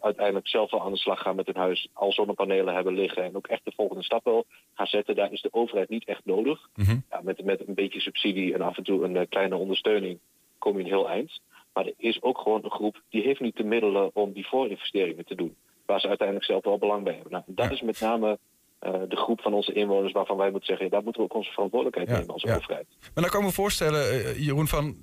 [0.00, 3.36] uiteindelijk zelf wel aan de slag gaan met hun huis, al zonnepanelen hebben liggen en
[3.36, 5.14] ook echt de volgende stap wel gaan zetten.
[5.14, 6.68] Daar is de overheid niet echt nodig.
[6.74, 7.04] Mm -hmm.
[7.10, 10.18] ja, met, met een beetje subsidie en af en toe een kleine ondersteuning
[10.58, 11.40] kom je een heel eind.
[11.72, 15.24] Maar er is ook gewoon een groep die heeft niet de middelen om die voorinvesteringen
[15.24, 15.56] te doen
[15.86, 17.32] waar ze uiteindelijk zelf wel belang bij hebben.
[17.32, 17.72] Nou, dat ja.
[17.72, 18.38] is met name
[19.08, 20.90] de groep van onze inwoners waarvan wij moeten zeggen...
[20.90, 22.56] daar moeten we ook onze verantwoordelijkheid ja, nemen als ja.
[22.56, 22.86] overheid.
[23.00, 24.96] Maar dan kan ik me voorstellen, uh, Jeroen, van...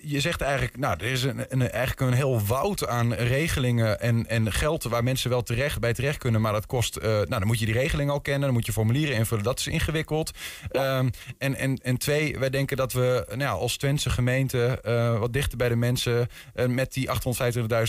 [0.00, 4.26] je zegt eigenlijk, nou, er is een, een, eigenlijk een heel woud aan regelingen en,
[4.26, 4.84] en geld...
[4.84, 6.96] waar mensen wel terecht, bij terecht kunnen, maar dat kost...
[6.96, 9.44] Uh, nou, dan moet je die regeling al kennen, dan moet je formulieren invullen.
[9.44, 10.30] Dat is ingewikkeld.
[10.70, 10.98] Ja.
[10.98, 14.78] Um, en, en, en twee, wij denken dat we nou ja, als Twentse gemeente...
[15.20, 16.28] wat dichter bij de mensen
[16.68, 17.14] met die 825.000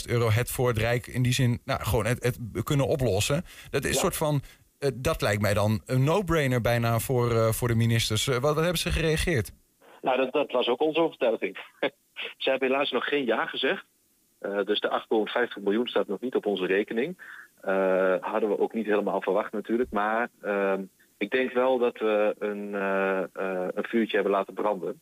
[0.05, 0.29] euro...
[0.29, 3.45] het voor het Rijk in die zin nou, gewoon het, het kunnen oplossen.
[3.69, 4.41] Dat is een soort van...
[4.86, 8.25] Uh, dat lijkt mij dan een no-brainer bijna voor, uh, voor de ministers.
[8.25, 9.51] Wat, wat, hebben ze gereageerd?
[10.01, 11.57] Nou, dat, dat was ook onze overtuiging.
[12.43, 13.86] ze hebben helaas nog geen ja gezegd.
[14.39, 17.17] dus de 850 miljoen staat nog niet op onze rekening.
[18.21, 19.91] hadden we ook niet helemaal verwacht natuurlijk.
[19.91, 20.81] Maar ehm,
[21.17, 22.73] ik denk wel dat we een,
[23.77, 25.01] een vuurtje hebben laten branden.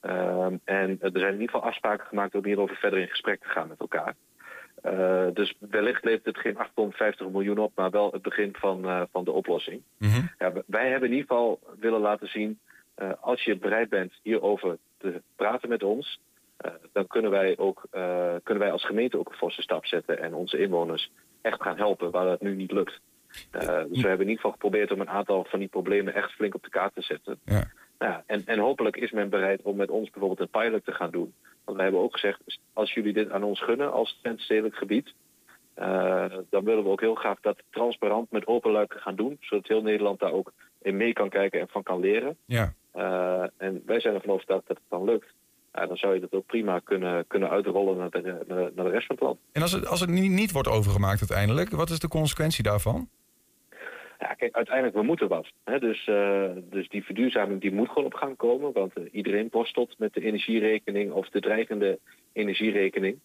[0.00, 3.48] Ehm, en er zijn in ieder geval afspraken gemaakt om hierover verder in gesprek te
[3.48, 4.14] gaan met elkaar.
[4.86, 9.02] Uh, dus wellicht levert het geen 850 miljoen op, maar wel het begin van, uh,
[9.12, 9.82] van de oplossing.
[9.98, 10.30] Mm -hmm.
[10.38, 12.58] ja, wij hebben in ieder geval willen laten zien,
[12.98, 16.20] uh, als je bereid bent hierover te praten met ons,
[16.92, 17.86] dan kunnen wij, ook,
[18.42, 21.10] kunnen wij als gemeente ook een forse stap zetten en onze inwoners
[21.40, 23.00] echt gaan helpen waar dat nu niet lukt.
[23.50, 23.66] dus
[24.02, 26.62] we hebben in ieder geval geprobeerd om een aantal van die problemen echt flink op
[26.62, 27.38] de kaart te zetten.
[27.44, 27.70] Ja.
[27.98, 31.10] Nou, en, en hopelijk is men bereid om met ons bijvoorbeeld een pilot te gaan
[31.10, 31.34] doen.
[31.64, 32.40] Want wij hebben ook gezegd,
[32.72, 35.14] als jullie dit aan ons gunnen als stedelijk gebied...
[35.78, 39.36] Uh, dan willen we ook heel graag dat transparant met open luiken gaan doen.
[39.40, 42.36] Zodat heel Nederland daar ook in mee kan kijken en van kan leren.
[42.44, 42.72] Ja.
[42.94, 45.26] Uh, en wij zijn ervan overtuigd dat het dan lukt.
[45.74, 48.90] Uh, dan zou je dat ook prima kunnen, kunnen uitrollen naar de, naar, naar de
[48.90, 49.38] rest van het land.
[49.52, 53.08] En als het, als het niet, niet wordt overgemaakt uiteindelijk, wat is de consequentie daarvan?
[54.18, 55.50] Ja, kijk, uiteindelijk, we moeten wat.
[55.64, 55.78] Hè?
[55.78, 58.72] Dus, uh, dus die verduurzaming die moet gewoon op gang komen.
[58.72, 61.98] Want uh, iedereen borstelt met de energierekening of de dreigende
[62.32, 63.18] energierekening.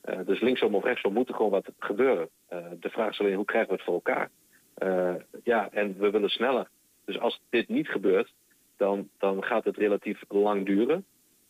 [0.00, 2.28] Eh, dus linksom of rechtsom moet er gewoon wat gebeuren.
[2.48, 4.30] Eh, de vraag is alleen hoe krijgen we het voor elkaar?
[4.74, 6.68] Eh, ja, en we willen sneller.
[7.04, 8.32] Dus als dit niet gebeurt,
[8.76, 11.04] dan, dan gaat het relatief lang duren.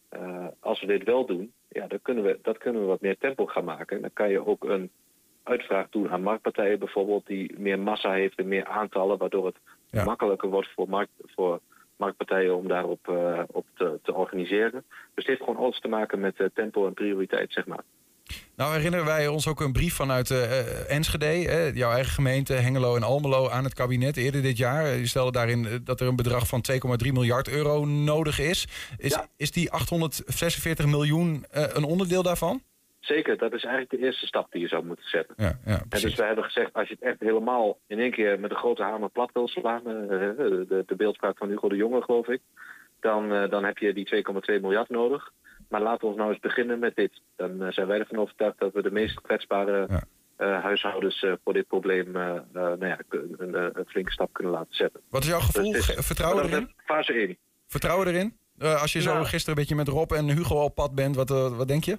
[0.09, 3.19] Eh, als we dit wel doen, ja, dan kunnen we, dat kunnen we wat meer
[3.19, 4.01] tempo gaan maken.
[4.01, 4.91] Dan kan je ook een
[5.49, 9.57] uitvraag doen aan marktpartijen bijvoorbeeld, die meer massa heeft en meer aantallen, waardoor het
[9.91, 10.05] Ja.
[10.05, 11.61] makkelijker wordt voor, markt, voor
[11.97, 14.85] marktpartijen om daarop eh, op te, te organiseren.
[15.15, 17.83] Dus dit heeft gewoon alles te maken met eh, tempo en prioriteit, zeg maar.
[18.57, 23.03] Nou herinneren wij ons ook een brief vanuit eh, Enschede, jouw eigen gemeente, Hengelo en
[23.03, 24.87] Almelo, aan het kabinet eerder dit jaar.
[24.97, 26.65] Je stelde daarin dat er een bedrag van
[27.07, 28.67] 2,3 miljard euro nodig is.
[28.99, 29.27] Is, Ja.
[29.37, 32.63] is die 846 miljoen een onderdeel daarvan?
[33.01, 35.35] Zeker, dat is eigenlijk de eerste stap die je zou moeten zetten.
[35.39, 36.15] Ja, ja En dus precies.
[36.15, 39.09] we hebben gezegd, als je het echt helemaal in één keer met een grote hamer
[39.11, 42.41] plat wil slaan, eh, de, de, beeldspraak van Hugo de Jonge geloof ik,
[43.01, 45.31] dan, eh, dan heb je die 2,2 miljard nodig.
[45.69, 47.21] Maar laten we ons nou eens beginnen met dit.
[47.37, 50.03] Dan eh, zijn wij ervan overtuigd dat we de meest kwetsbare Ja.
[50.37, 54.33] eh, huishoudens eh, voor dit probleem eh, eh, nou ja, een, een, een flinke stap
[54.33, 55.01] kunnen laten zetten.
[55.11, 55.73] Wat is jouw gevoel?
[55.73, 56.73] Dus het is- Ge- Vertrouwen erin?
[56.85, 57.37] Fase 1.
[57.67, 58.37] Vertrouwen erin?
[58.59, 59.25] Eh, als je zo Nou.
[59.25, 61.99] gisteren een beetje met Rob en Hugo op pad bent, wat, wat denk je?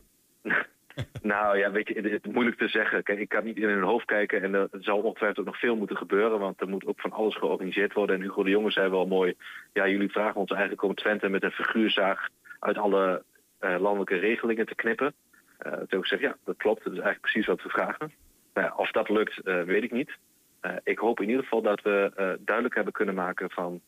[1.21, 3.01] Nou ja, weet je, het is moeilijk te zeggen.
[3.05, 5.97] Ik kan niet in hun hoofd kijken en er zal ongetwijfeld ook nog veel moeten
[5.97, 8.15] gebeuren, want er moet ook van alles georganiseerd worden.
[8.15, 9.35] En Hugo de Jonge zei wel mooi,
[9.73, 12.27] ja, jullie vragen ons eigenlijk om Twente met een figuurzaag
[12.59, 13.23] uit alle
[13.59, 15.13] eh, landelijke regelingen te knippen.
[15.57, 18.11] Eh toen ik gezegd, ja, dat klopt, dat is eigenlijk precies wat we vragen.
[18.53, 20.11] Nou of dat lukt, eh, weet ik niet.
[20.83, 23.81] Ik hoop in ieder geval dat we duidelijk hebben kunnen maken van,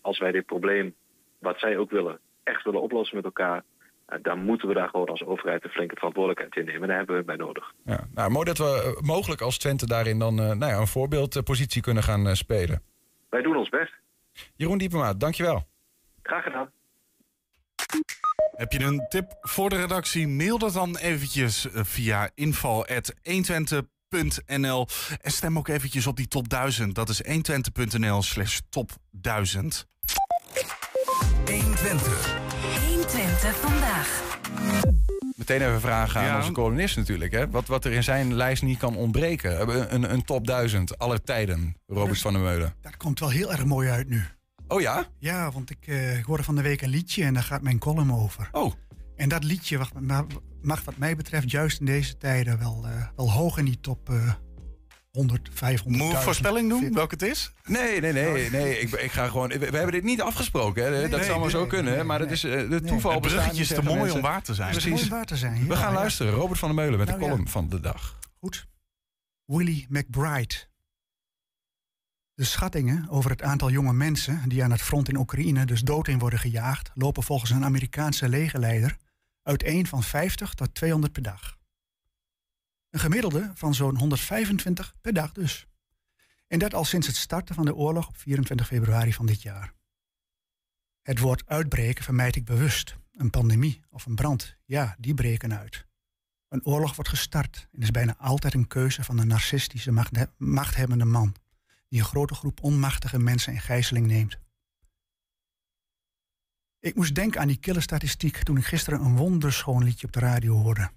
[0.00, 0.94] als wij dit probleem,
[1.38, 3.62] wat zij ook willen, echt willen oplossen met elkaar,
[4.06, 6.82] eh, dan moeten we daar gewoon als overheid een flinke verantwoordelijkheid in nemen.
[6.82, 7.72] En daar hebben we het bij nodig.
[7.84, 8.06] Ja.
[8.14, 11.82] Nou, mooi dat we eh, mogelijk als Twente daarin dan eh, nou ja, een voorbeeldpositie
[11.82, 12.82] kunnen gaan eh, spelen.
[13.30, 13.92] Wij doen ons best.
[14.56, 15.66] Jeroen Diepema, dankjewel.
[16.22, 16.70] Graag gedaan.
[18.56, 20.28] Heb je een tip voor de redactie?
[20.28, 24.86] Mail dat dan eventjes eh, via info.120.nl
[25.20, 26.94] en stem ook eventjes op die top 1000.
[26.94, 29.86] Dat is 120.nl slash top 1000.
[31.44, 32.45] 120.
[33.06, 34.36] 120 vandaag.
[35.36, 36.36] Meteen even vragen aan Ja.
[36.36, 37.32] onze columnist natuurlijk.
[37.32, 37.50] Hè?
[37.50, 39.60] Wat, wat er in zijn lijst niet kan ontbreken.
[39.60, 41.76] Een, een, een top 1000, alle tijden.
[41.86, 42.74] Robert van der Meulen.
[42.80, 44.22] Dat komt wel heel erg mooi uit nu.
[44.68, 45.04] Oh ja?
[45.18, 48.12] Ja, want ik eh, hoorde van de week een liedje en daar gaat mijn column
[48.12, 48.48] over.
[48.52, 48.72] Oh,
[49.16, 50.24] En dat liedje mag,
[50.62, 54.10] mag wat mij betreft juist in deze tijden wel, eh, wel hoog in die top
[54.10, 54.32] eh
[55.16, 56.04] 100, 500.
[56.04, 57.52] Moet ik voorspelling doen welke het is?
[57.64, 58.50] nee, nee, nee.
[58.50, 58.78] nee.
[58.78, 60.84] Ik, ik ga gewoon, we, we hebben dit niet afgesproken.
[60.84, 61.08] Hè?
[61.08, 61.94] dat nee, zou maar zo nee, kunnen.
[61.94, 62.36] nee, maar dat nee.
[62.36, 64.16] is, eh, de toeval Het bruggetje is te mooi mensen.
[64.16, 64.68] om waar te zijn.
[64.70, 65.00] Het Precies.
[65.00, 65.66] mooi om waar te zijn.
[65.68, 65.98] We gaan ja.
[65.98, 66.32] luisteren.
[66.32, 67.30] Robert van der Meulen met Nou, de ja.
[67.30, 68.18] column van de dag.
[68.40, 68.66] Goed.
[69.44, 70.54] Willie McBride.
[72.34, 76.08] De schattingen over het aantal jonge mensen die aan het front in Oekraïne dus dood
[76.08, 78.96] in worden gejaagd, lopen volgens een Amerikaanse legerleider
[79.42, 81.56] uiteen van 50 tot 200 per dag.
[82.96, 85.66] Een gemiddelde van zo'n 125 per dag dus.
[86.46, 89.72] En dat al sinds het starten van de oorlog op 24 februari van dit jaar.
[91.02, 92.96] Het woord uitbreken vermijd ik bewust.
[93.12, 95.86] Een pandemie of een brand, ja, die breken uit.
[96.48, 101.04] Een oorlog wordt gestart en is bijna altijd een keuze van een narcistische machthe- machthebbende
[101.04, 101.34] man
[101.88, 104.38] die een grote groep onmachtige mensen in gijzeling neemt.
[106.78, 110.20] Ik moest denken aan die kille statistiek toen ik gisteren een wonderschoon liedje op de
[110.20, 110.90] radio hoorde.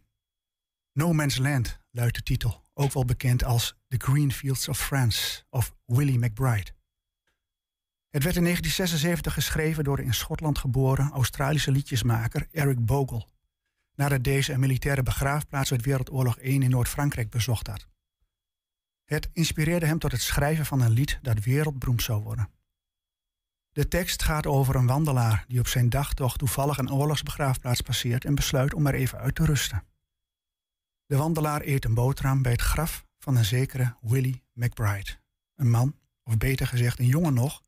[0.99, 5.43] No Man's Land luidt de titel, ook wel bekend als The Green Fields of France
[5.49, 6.71] of Willie McBride.
[8.09, 13.25] Het werd in 1976 geschreven door de in Schotland geboren Australische liedjesmaker Eric Bogle
[13.95, 17.87] nadat deze een militaire begraafplaats uit Wereldoorlog I in Noord-Frankrijk bezocht had.
[19.05, 22.49] Het inspireerde hem tot het schrijven van een lied dat wereldberoemd zou worden.
[23.71, 28.35] De tekst gaat over een wandelaar die op zijn dagtocht toevallig een oorlogsbegraafplaats passeert en
[28.35, 29.83] besluit om er even uit te rusten.
[31.09, 35.17] De wandelaar eet een boterham bij het graf van een zekere Willie McBride.
[35.55, 37.63] Een man, of beter gezegd een jongen nog,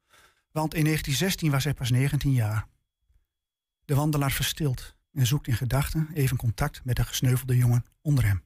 [0.51, 2.67] want in 1916 was hij pas 19 jaar.
[3.85, 8.43] De wandelaar verstilt en zoekt in gedachten even contact met de gesneuvelde jongen onder hem.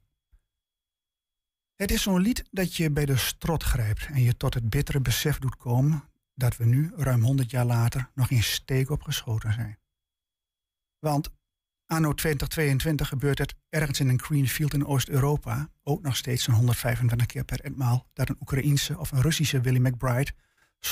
[1.76, 5.02] Het is zo'n lied dat je bij de strot grijpt en je tot het bittere
[5.02, 9.54] besef doet komen dat we nu, ruim 100 jaar later, nog in steek op geschoten
[9.54, 9.78] zijn.
[11.00, 11.32] Want
[11.86, 16.56] anno 2022 gebeurt het ergens in een green field in Oost-Europa ook nog steeds zo'n
[16.56, 20.32] 125 keer per etmaal dat een Oekraïense of een Russische Willie McBride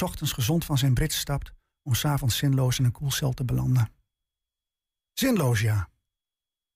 [0.01, 3.89] ochtends gezond van zijn Brits stapt om s'avonds zinloos in een koelcel te belanden.
[5.13, 5.89] Zinloos, ja.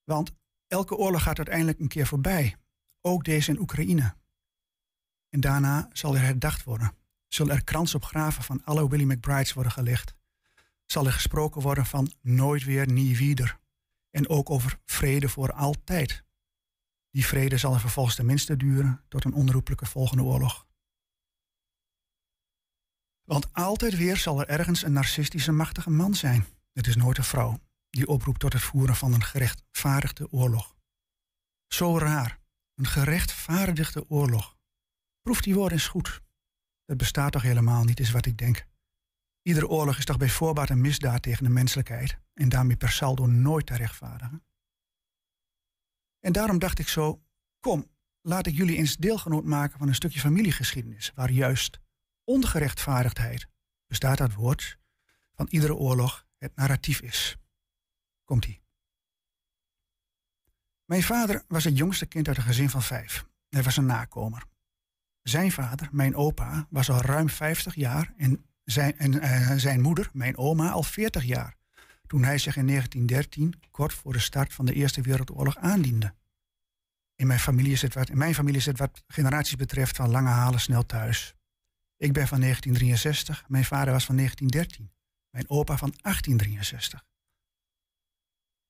[0.03, 0.31] Want
[0.67, 2.55] elke oorlog gaat uiteindelijk een keer voorbij.
[3.01, 4.15] Ook deze in Oekraïne.
[5.29, 6.95] En daarna zal er herdacht worden.
[7.27, 10.15] Zullen er krans op graven van alle Willie McBrides worden gelegd.
[10.85, 13.59] Zal er gesproken worden van nooit weer, nie wieder.
[14.09, 16.23] En ook over vrede voor altijd.
[17.09, 20.67] Die vrede zal er vervolgens tenminste duren tot een onroepelijke volgende oorlog.
[23.23, 26.45] Want altijd weer zal er ergens een narcistische machtige man zijn.
[26.73, 30.75] Het is nooit een vrouw die oproept tot het voeren van een gerechtvaardigde oorlog.
[31.67, 32.39] Zo raar,
[32.75, 34.57] een gerechtvaardigde oorlog.
[35.21, 36.21] Proef die woord eens goed.
[36.85, 38.65] Het bestaat toch helemaal niet, is wat ik denk.
[39.47, 43.25] Iedere oorlog is toch bij voorbaat een misdaad tegen de menselijkheid en daarmee per saldo
[43.25, 44.45] nooit te rechtvaardigen.
[46.19, 47.23] En daarom dacht ik zo,
[47.59, 47.91] kom,
[48.21, 51.79] laat ik jullie eens deelgenoot maken van een stukje familiegeschiedenis, waar juist
[52.23, 53.47] ongerechtvaardigdheid,
[53.85, 54.77] bestaat dat woord,
[55.33, 57.37] van iedere oorlog het narratief is.
[58.23, 58.61] Komt-ie.
[60.85, 63.25] Mijn vader was het jongste kind uit een gezin van vijf.
[63.49, 64.45] Hij was een nakomer.
[65.21, 70.09] Zijn vader, mijn opa, was al ruim 50 jaar en zijn, en, uh, zijn moeder,
[70.13, 71.55] mijn oma, al 40 jaar.
[72.07, 76.13] Toen hij zich in 1913, kort voor de start van de Eerste Wereldoorlog, aandiende.
[77.15, 80.59] In mijn familie het wat, in mijn familie het wat generaties betreft van lange halen
[80.59, 81.35] snel thuis.
[81.97, 84.91] Ik ben van 1963, mijn vader was van 1913,
[85.29, 87.05] mijn opa van 1863.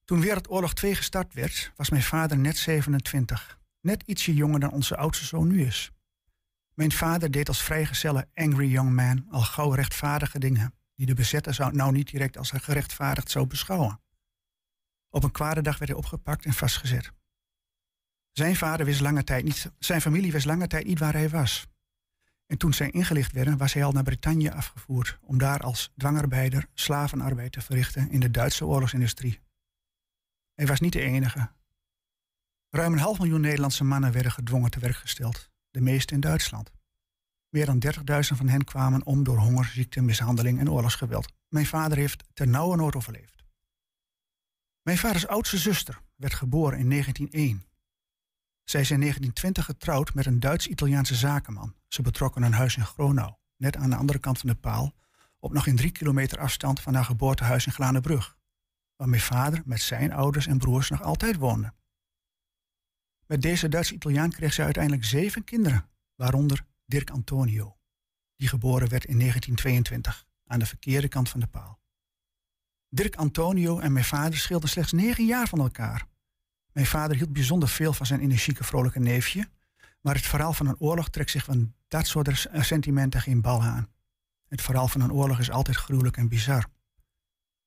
[0.04, 4.98] Toen Wereldoorlog 2 gestart werd, was mijn vader net 27, net ietsje jonger dan onze
[4.98, 5.92] oudste zoon nu is.
[6.78, 11.54] Mijn vader deed als vrijgezelle angry young man al gauw rechtvaardige dingen, die de bezetter
[11.54, 14.02] zou nou niet direct als gerechtvaardigd zou beschouwen.
[15.10, 17.12] Op een kwade dag werd hij opgepakt en vastgezet.
[18.32, 21.68] Zijn vader wist lange tijd niet, zijn familie wist lange tijd niet waar hij was.
[22.46, 26.68] En toen zij ingelicht werden, was hij al naar Bretagne afgevoerd om daar als dwangarbeider
[26.74, 29.40] slavenarbeid te verrichten in de Duitse oorlogsindustrie.
[30.54, 31.52] Hij was niet de enige.
[32.70, 36.72] Ruim een half miljoen Nederlandse mannen werden gedwongen te werk gesteld, de meeste in Duitsland.
[37.50, 41.34] Meer dan 30.000 van hen kwamen om door honger, ziekte, mishandeling en oorlogsgeweld.
[41.48, 43.44] Mijn vader heeft ter nauwe nood overleefd.
[44.82, 47.66] Mijn vaders oudste zuster werd geboren in 1901.
[48.64, 51.76] Zij is in 1920 getrouwd met een Duits-Italiaanse zakenman.
[51.88, 54.94] Ze betrokken een huis in Gronau, net aan de andere kant van de paal,
[55.40, 58.38] op nog in drie kilometer afstand van haar geboortehuis in Glanenbrug,
[58.96, 61.74] waar mijn vader met zijn ouders en broers nog altijd woonde.
[63.28, 67.78] Met deze Duits-Italiaan kreeg ze uiteindelijk zeven kinderen, waaronder Dirk Antonio,
[68.36, 71.80] die geboren werd in 1922 aan de verkeerde kant van de paal.
[72.90, 76.08] Dirk Antonio en mijn vader scheelden slechts negen jaar van elkaar.
[76.72, 79.50] Mijn vader hield bijzonder veel van zijn energieke, vrolijke neefje,
[80.02, 83.90] maar het verhaal van een oorlog trekt zich van dat soort sentimenten geen bal aan.
[84.48, 86.66] Het verhaal van een oorlog is altijd gruwelijk en bizar.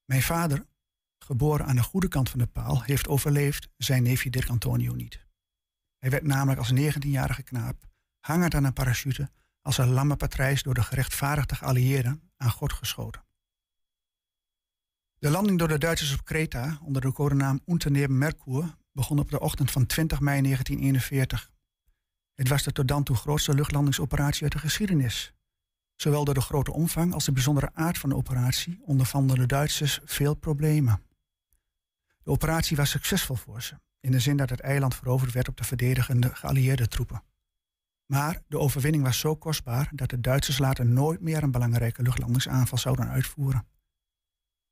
[0.05, 0.67] Mijn vader,
[1.19, 5.29] geboren aan de goede kant van de paal, heeft overleefd, zijn neefje Dirk Antonio niet.
[6.01, 7.89] Hij werd namelijk als 19-jarige knaap,
[8.21, 9.31] hangend aan een parachute,
[9.63, 13.25] als een lamme patrijs door de gerechtvaardigde geallieerden aan God geschoten.
[15.19, 19.41] De landing door de Duitsers op Kreta onder de codenaam Unternehmen Merkur begon op de
[19.41, 21.51] ochtend van 20 mei 1941.
[22.35, 25.33] Het was de tot dan toe grootste luchtlandingsoperatie uit de geschiedenis.
[25.97, 30.01] Zowel door de grote omvang als de bijzondere aard van de operatie ondervonden de Duitsers
[30.05, 31.03] veel problemen.
[32.23, 35.57] De operatie was succesvol voor ze, in de zin dat het eiland veroverd werd op
[35.57, 37.23] de verdedigende geallieerde troepen.
[38.07, 42.79] Maar de overwinning was zo kostbaar dat de Duitsers later nooit meer een belangrijke luchtlandingsaanval
[42.79, 43.67] zouden uitvoeren.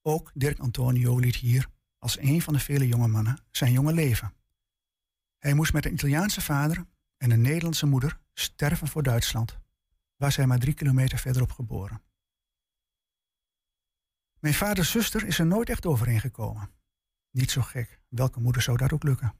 [0.02, 1.68] Ook Dirk Antonio liet hier,
[1.98, 4.34] als een van de vele jonge mannen, zijn jonge leven.
[5.38, 6.86] Hij moest met een Italiaanse vader
[7.16, 9.58] en een Nederlandse moeder sterven voor Duitsland,
[10.16, 12.02] waar zij maar drie kilometer verderop geboren.
[14.38, 16.70] Mijn vaders zuster is er nooit echt overeengekomen.
[17.38, 19.34] Niet zo gek, welke moeder zou dat ook lukken?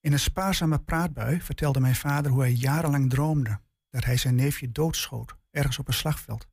[0.00, 4.72] In een spaarzame praatbui vertelde mijn vader hoe hij jarenlang droomde dat hij zijn neefje
[4.72, 6.48] doodschoot ergens op een slagveld.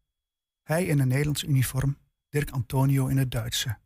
[0.64, 1.98] Hij in een Nederlands uniform,
[2.30, 3.78] Dirk Antonio in het Duitse.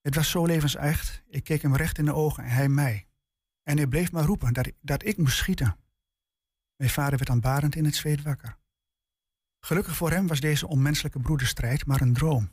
[0.00, 3.06] Het was zo levensecht, ik keek hem recht in de ogen en hij mij.
[3.62, 5.76] En hij bleef maar roepen dat ik, dat ik moest schieten.
[6.76, 8.58] Mijn vader werd aanbarend in het zweet wakker.
[9.60, 12.50] Gelukkig voor hem was deze onmenselijke broederstrijd maar een droom.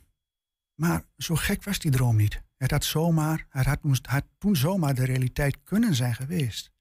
[0.74, 2.42] Maar zo gek was die droom niet.
[2.56, 6.72] Het had, zomaar, het had, toen zomaar de realiteit kunnen zijn geweest.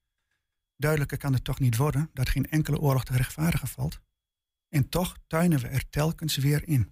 [0.75, 3.99] Duidelijker kan het toch niet worden dat geen enkele oorlog te rechtvaardigen valt.
[4.69, 6.91] En toch tuinen we er telkens weer in.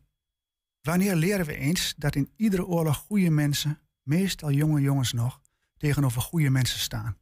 [0.82, 5.41] Wanneer leren we eens dat in iedere oorlog goede mensen, meestal jonge jongens nog,
[5.78, 7.18] tegenover goede mensen staan?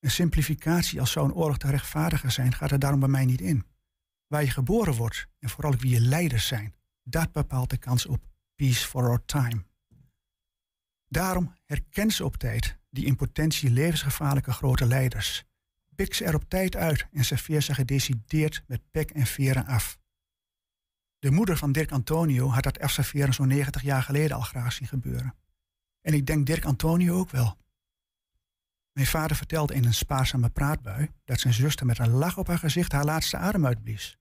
[0.00, 3.40] Een simplificatie als zou een oorlog te rechtvaardigen zijn, gaat er daarom bij mij niet
[3.40, 3.66] in.
[4.26, 8.31] Waar je geboren wordt en vooral wie je leiders zijn, dat bepaalt de kans op
[8.62, 9.64] peace for our time.
[11.08, 15.44] Daarom herken ze op tijd die in potentie levensgevaarlijke grote leiders.
[15.94, 19.98] Pik ze er op tijd uit en serveer ze gedecideerd met pek en veren af.
[21.18, 24.88] De moeder van Dirk Antonio had dat afserveren zo'n 90 jaar geleden al graag zien
[24.88, 25.34] gebeuren.
[26.00, 27.56] En ik denk Dirk Antonio ook wel.
[28.92, 32.58] Mijn vader vertelde in een spaarzame praatbui dat zijn zuster met een lach op haar
[32.58, 34.18] gezicht haar laatste adem uitblies.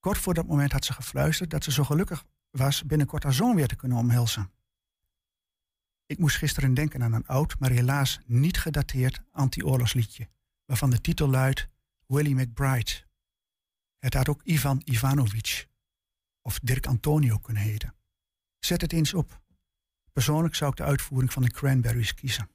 [0.00, 2.24] Kort voor dat moment had ze gefluisterd dat ze zo gelukkig
[2.56, 4.50] was binnenkort haar zoon weer te kunnen omhelzen.
[6.06, 10.28] Ik moest gisteren denken aan een oud, maar helaas niet gedateerd anti-oorlogsliedje,
[10.64, 11.68] waarvan de titel luidt
[12.06, 13.04] Willie McBride.
[13.98, 15.68] Het had ook Ivan Ivanovic
[16.42, 17.94] of Dirk Antonio kunnen heten.
[18.58, 19.40] Zet het eens op.
[20.12, 22.50] Persoonlijk zou ik de uitvoering van de Cranberries kiezen.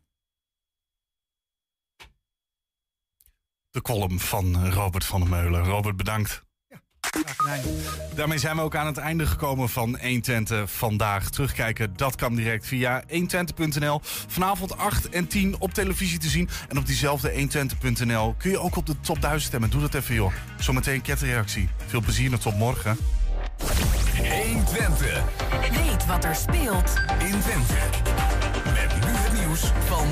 [3.69, 5.63] De column van Robert van der Meulen.
[5.63, 6.45] Robert, bedankt.
[8.15, 11.29] Daarmee zijn we ook aan het einde gekomen van 120 vandaag.
[11.29, 13.99] Terugkijken, dat kan direct via 120.nl.
[14.27, 16.49] Vanavond 8 en 10 op televisie te zien.
[16.69, 19.69] En op diezelfde 120.nl kun je ook op de top 1000 stemmen.
[19.69, 20.33] Doe dat even joh.
[20.59, 21.69] Zometeen ketreactie.
[21.85, 22.97] Veel plezier en tot morgen.
[24.17, 25.23] 120
[25.71, 27.73] Weet wat er speelt in Twente.
[28.63, 30.07] Met nu het nieuws van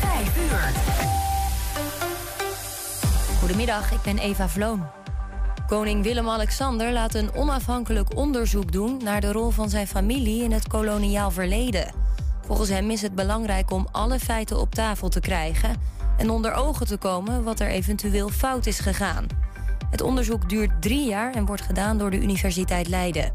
[0.00, 0.72] 5 uur.
[3.38, 5.03] Goedemiddag, ik ben Eva Vloon.
[5.66, 10.68] Koning Willem-Alexander laat een onafhankelijk onderzoek doen naar de rol van zijn familie in het
[10.68, 11.92] koloniaal verleden.
[12.46, 15.76] Volgens hem is het belangrijk om alle feiten op tafel te krijgen
[16.18, 19.26] en onder ogen te komen wat er eventueel fout is gegaan.
[19.90, 23.32] Het onderzoek duurt drie jaar en wordt gedaan door de Universiteit Leiden.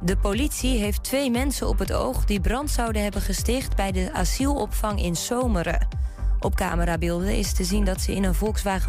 [0.00, 4.12] De politie heeft twee mensen op het oog die brand zouden hebben gesticht bij de
[4.12, 5.88] asielopvang in Zomeren.
[6.40, 8.86] Op camerabeelden is te zien dat ze in een Volkswagen